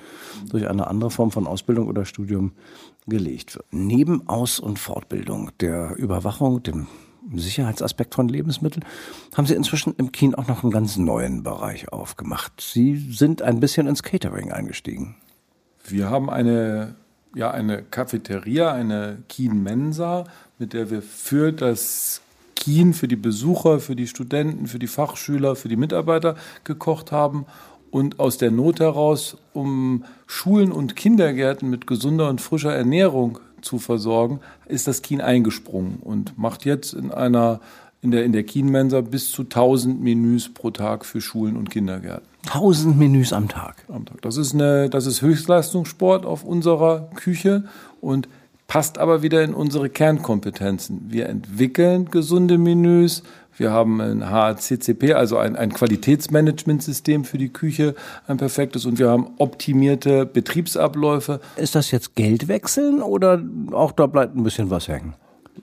durch 0.49 0.67
eine 0.69 0.87
andere 0.87 1.11
Form 1.11 1.31
von 1.31 1.47
Ausbildung 1.47 1.87
oder 1.87 2.05
Studium 2.05 2.53
gelegt 3.07 3.55
wird. 3.55 3.65
Neben 3.71 4.27
Aus- 4.27 4.59
und 4.59 4.79
Fortbildung, 4.79 5.51
der 5.59 5.95
Überwachung, 5.97 6.61
dem 6.63 6.87
Sicherheitsaspekt 7.33 8.15
von 8.15 8.27
Lebensmitteln, 8.27 8.83
haben 9.35 9.45
Sie 9.45 9.53
inzwischen 9.53 9.93
im 9.97 10.11
Kien 10.11 10.35
auch 10.35 10.47
noch 10.47 10.63
einen 10.63 10.71
ganz 10.71 10.97
neuen 10.97 11.43
Bereich 11.43 11.91
aufgemacht. 11.91 12.59
Sie 12.59 12.95
sind 13.11 13.41
ein 13.41 13.59
bisschen 13.59 13.87
ins 13.87 14.03
Catering 14.03 14.51
eingestiegen. 14.51 15.15
Wir 15.83 16.09
haben 16.09 16.29
eine 16.29 16.95
ja 17.35 17.51
eine 17.51 17.83
Cafeteria, 17.83 18.71
eine 18.71 19.19
Kien 19.29 19.63
Mensa, 19.63 20.25
mit 20.59 20.73
der 20.73 20.89
wir 20.91 21.01
für 21.01 21.51
das 21.51 22.21
Kien, 22.55 22.93
für 22.93 23.07
die 23.07 23.15
Besucher, 23.15 23.79
für 23.79 23.95
die 23.95 24.07
Studenten, 24.07 24.67
für 24.67 24.79
die 24.79 24.87
Fachschüler, 24.87 25.55
für 25.55 25.69
die 25.69 25.77
Mitarbeiter 25.77 26.35
gekocht 26.63 27.11
haben. 27.11 27.45
Und 27.89 28.19
aus 28.19 28.37
der 28.37 28.51
Not 28.51 28.79
heraus, 28.79 29.37
um 29.53 30.05
Schulen 30.27 30.71
und 30.71 30.95
Kindergärten 30.95 31.69
mit 31.69 31.87
gesunder 31.87 32.29
und 32.29 32.39
frischer 32.39 32.73
Ernährung 32.73 33.39
zu 33.61 33.79
versorgen, 33.79 34.39
ist 34.67 34.87
das 34.87 35.01
Kien 35.01 35.21
eingesprungen 35.21 35.97
und 36.01 36.37
macht 36.37 36.65
jetzt 36.65 36.93
in 36.93 37.11
einer 37.11 37.59
in 38.01 38.11
der, 38.11 38.25
in 38.25 38.31
der 38.31 38.43
Kienmensa 38.43 39.01
bis 39.01 39.31
zu 39.31 39.43
1000 39.43 40.01
Menüs 40.01 40.53
pro 40.53 40.71
Tag 40.71 41.05
für 41.05 41.21
Schulen 41.21 41.55
und 41.55 41.69
Kindergärten. 41.69 42.27
1000 42.47 42.97
Menüs 42.97 43.33
am 43.33 43.47
Tag. 43.47 43.75
Am 43.87 44.05
Tag. 44.05 44.21
Das 44.21 44.37
ist 44.37 44.53
eine, 44.53 44.89
das 44.89 45.05
ist 45.05 45.21
Höchstleistungssport 45.21 46.25
auf 46.25 46.43
unserer 46.43 47.09
Küche 47.13 47.65
und 48.01 48.27
passt 48.65 48.97
aber 48.97 49.21
wieder 49.21 49.43
in 49.43 49.53
unsere 49.53 49.89
Kernkompetenzen. 49.89 51.07
Wir 51.09 51.27
entwickeln 51.29 52.09
gesunde 52.09 52.57
Menüs. 52.57 53.21
Wir 53.57 53.71
haben 53.71 54.01
ein 54.01 54.29
HACCP, 54.29 55.13
also 55.13 55.37
ein, 55.37 55.55
ein 55.55 55.73
Qualitätsmanagementsystem 55.73 57.25
für 57.25 57.37
die 57.37 57.49
Küche, 57.49 57.95
ein 58.25 58.37
perfektes. 58.37 58.85
Und 58.85 58.97
wir 58.97 59.09
haben 59.09 59.27
optimierte 59.37 60.25
Betriebsabläufe. 60.25 61.41
Ist 61.57 61.75
das 61.75 61.91
jetzt 61.91 62.15
Geldwechseln 62.15 63.01
oder 63.01 63.43
auch 63.73 63.91
da 63.91 64.07
bleibt 64.07 64.35
ein 64.35 64.43
bisschen 64.43 64.69
was 64.71 64.87
hängen? 64.87 65.13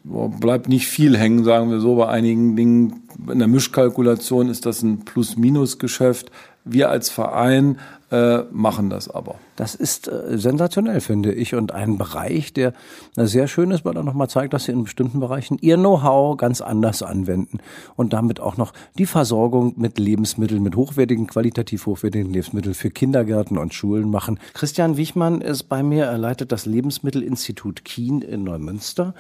Bleibt 0.04 0.68
nicht 0.68 0.86
viel 0.86 1.16
hängen, 1.16 1.44
sagen 1.44 1.70
wir 1.70 1.80
so. 1.80 1.96
Bei 1.96 2.08
einigen 2.08 2.56
Dingen 2.56 3.02
in 3.30 3.38
der 3.38 3.48
Mischkalkulation 3.48 4.48
ist 4.48 4.66
das 4.66 4.82
ein 4.82 5.04
Plus-Minus-Geschäft. 5.04 6.30
Wir 6.64 6.90
als 6.90 7.10
Verein 7.10 7.78
äh, 8.10 8.38
machen 8.50 8.90
das 8.90 9.08
aber. 9.10 9.36
Das 9.56 9.74
ist 9.74 10.08
äh, 10.08 10.38
sensationell, 10.38 11.00
finde 11.00 11.32
ich, 11.32 11.54
und 11.54 11.72
ein 11.72 11.98
Bereich, 11.98 12.52
der 12.52 12.72
sehr 13.16 13.48
schön 13.48 13.70
ist, 13.70 13.84
weil 13.84 13.96
er 13.96 14.02
nochmal 14.02 14.30
zeigt, 14.30 14.54
dass 14.54 14.64
Sie 14.64 14.72
in 14.72 14.84
bestimmten 14.84 15.20
Bereichen 15.20 15.58
Ihr 15.60 15.76
Know-how 15.76 16.36
ganz 16.36 16.60
anders 16.60 17.02
anwenden 17.02 17.58
und 17.96 18.12
damit 18.12 18.40
auch 18.40 18.56
noch 18.56 18.72
die 18.96 19.06
Versorgung 19.06 19.74
mit 19.76 19.98
Lebensmitteln, 19.98 20.62
mit 20.62 20.76
hochwertigen, 20.76 21.26
qualitativ 21.26 21.86
hochwertigen 21.86 22.32
Lebensmitteln 22.32 22.74
für 22.74 22.90
Kindergärten 22.90 23.58
und 23.58 23.74
Schulen 23.74 24.10
machen. 24.10 24.38
Christian 24.54 24.96
Wichmann 24.96 25.40
ist 25.40 25.64
bei 25.64 25.82
mir, 25.82 26.06
er 26.06 26.18
leitet 26.18 26.52
das 26.52 26.66
Lebensmittelinstitut 26.66 27.84
Kien 27.84 28.22
in 28.22 28.44
Neumünster 28.44 29.14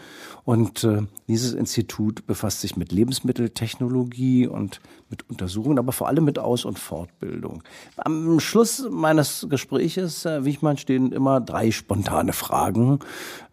und 0.44 0.84
äh, 0.84 1.02
dieses 1.26 1.52
Institut 1.52 2.26
befasst 2.26 2.62
sich 2.62 2.76
mit 2.76 2.92
Lebensmitteltechnologie 2.92 4.46
und 4.46 4.80
mit 5.10 5.28
Untersuchungen, 5.28 5.78
aber 5.78 5.92
vor 5.92 6.08
allem 6.08 6.24
mit 6.24 6.38
Aus- 6.38 6.64
und 6.64 6.78
Fortbildung. 6.78 7.62
Am 7.96 8.40
Schluss 8.40 8.77
meines 8.90 9.46
Gespräches, 9.48 10.24
Herr 10.24 10.44
Wichmann, 10.44 10.76
stehen 10.76 11.12
immer 11.12 11.40
drei 11.40 11.70
spontane 11.70 12.32
Fragen, 12.32 13.00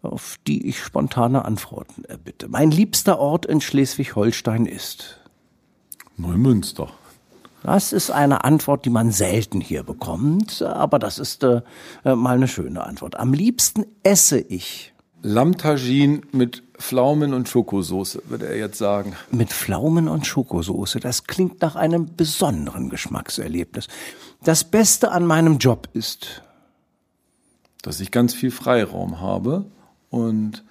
auf 0.02 0.36
die 0.46 0.66
ich 0.68 0.78
spontane 0.78 1.44
Antworten 1.44 2.04
erbitte. 2.04 2.48
Mein 2.48 2.70
liebster 2.70 3.18
Ort 3.18 3.46
in 3.46 3.60
Schleswig-Holstein 3.60 4.66
ist 4.66 5.20
Neumünster. 6.16 6.88
Das 7.62 7.92
ist 7.92 8.10
eine 8.10 8.44
Antwort, 8.44 8.84
die 8.84 8.90
man 8.90 9.10
selten 9.10 9.60
hier 9.60 9.82
bekommt, 9.82 10.62
aber 10.62 10.98
das 10.98 11.18
ist 11.18 11.42
äh, 11.42 11.62
mal 12.04 12.36
eine 12.36 12.48
schöne 12.48 12.84
Antwort. 12.84 13.18
Am 13.18 13.32
liebsten 13.32 13.86
esse 14.02 14.38
ich 14.38 14.92
Lammtagine 15.22 16.20
mit 16.30 16.62
Pflaumen 16.78 17.34
und 17.34 17.48
Schokosoße, 17.48 18.22
würde 18.28 18.46
er 18.46 18.56
jetzt 18.56 18.78
sagen. 18.78 19.16
Mit 19.32 19.52
Pflaumen 19.52 20.06
und 20.08 20.26
Schokosoße, 20.26 21.00
das 21.00 21.24
klingt 21.24 21.60
nach 21.62 21.74
einem 21.74 22.14
besonderen 22.16 22.90
Geschmackserlebnis. 22.90 23.88
Das 24.44 24.64
Beste 24.64 25.10
an 25.12 25.26
meinem 25.26 25.58
Job 25.58 25.88
ist, 25.92 26.42
dass 27.82 28.00
ich 28.00 28.10
ganz 28.10 28.34
viel 28.34 28.50
Freiraum 28.50 29.20
habe 29.20 29.64
und 30.10 30.64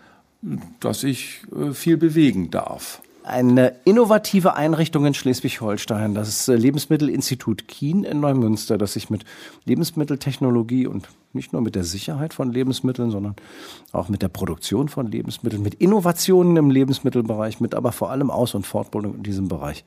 dass 0.79 1.03
ich 1.03 1.41
äh, 1.55 1.71
viel 1.73 1.97
bewegen 1.97 2.51
darf. 2.51 3.01
Eine 3.23 3.77
innovative 3.85 4.55
Einrichtung 4.55 5.07
in 5.07 5.15
Schleswig-Holstein, 5.15 6.13
das 6.13 6.45
Lebensmittelinstitut 6.45 7.67
Kien 7.67 8.03
in 8.03 8.19
Neumünster, 8.19 8.77
das 8.77 8.93
sich 8.93 9.09
mit 9.09 9.25
Lebensmitteltechnologie 9.65 10.85
und 10.85 11.07
nicht 11.33 11.51
nur 11.51 11.63
mit 11.63 11.73
der 11.73 11.83
Sicherheit 11.83 12.35
von 12.35 12.51
Lebensmitteln, 12.51 13.09
sondern 13.09 13.35
auch 13.91 14.09
mit 14.09 14.21
der 14.21 14.27
Produktion 14.27 14.89
von 14.89 15.07
Lebensmitteln, 15.07 15.63
mit 15.63 15.73
Innovationen 15.73 16.55
im 16.57 16.69
Lebensmittelbereich, 16.69 17.59
mit 17.59 17.73
aber 17.73 17.91
vor 17.91 18.11
allem 18.11 18.29
Aus- 18.29 18.53
und 18.53 18.67
Fortbildung 18.67 19.15
in 19.15 19.23
diesem 19.23 19.47
Bereich 19.47 19.83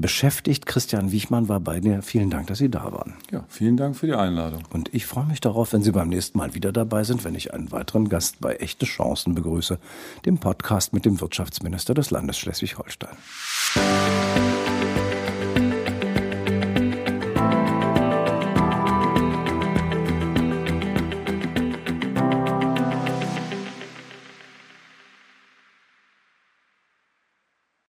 beschäftigt. 0.00 0.66
Christian 0.66 1.12
Wichmann 1.12 1.48
war 1.48 1.60
bei 1.60 1.80
mir. 1.80 2.02
Vielen 2.02 2.30
Dank, 2.30 2.46
dass 2.48 2.58
Sie 2.58 2.68
da 2.68 2.92
waren. 2.92 3.14
Ja, 3.30 3.44
vielen 3.48 3.76
Dank 3.76 3.96
für 3.96 4.06
die 4.06 4.14
Einladung. 4.14 4.62
Und 4.70 4.92
ich 4.92 5.06
freue 5.06 5.26
mich 5.26 5.40
darauf, 5.40 5.72
wenn 5.72 5.82
Sie 5.82 5.92
beim 5.92 6.08
nächsten 6.08 6.38
Mal 6.38 6.54
wieder 6.54 6.72
dabei 6.72 7.04
sind, 7.04 7.24
wenn 7.24 7.34
ich 7.34 7.54
einen 7.54 7.72
weiteren 7.72 8.08
Gast 8.08 8.40
bei 8.40 8.56
Echte 8.56 8.86
Chancen 8.86 9.34
begrüße, 9.34 9.78
dem 10.26 10.38
Podcast 10.38 10.92
mit 10.92 11.04
dem 11.04 11.20
Wirtschaftsminister 11.20 11.94
des 11.94 12.10
Landes 12.10 12.38
Schleswig-Holstein. 12.38 13.16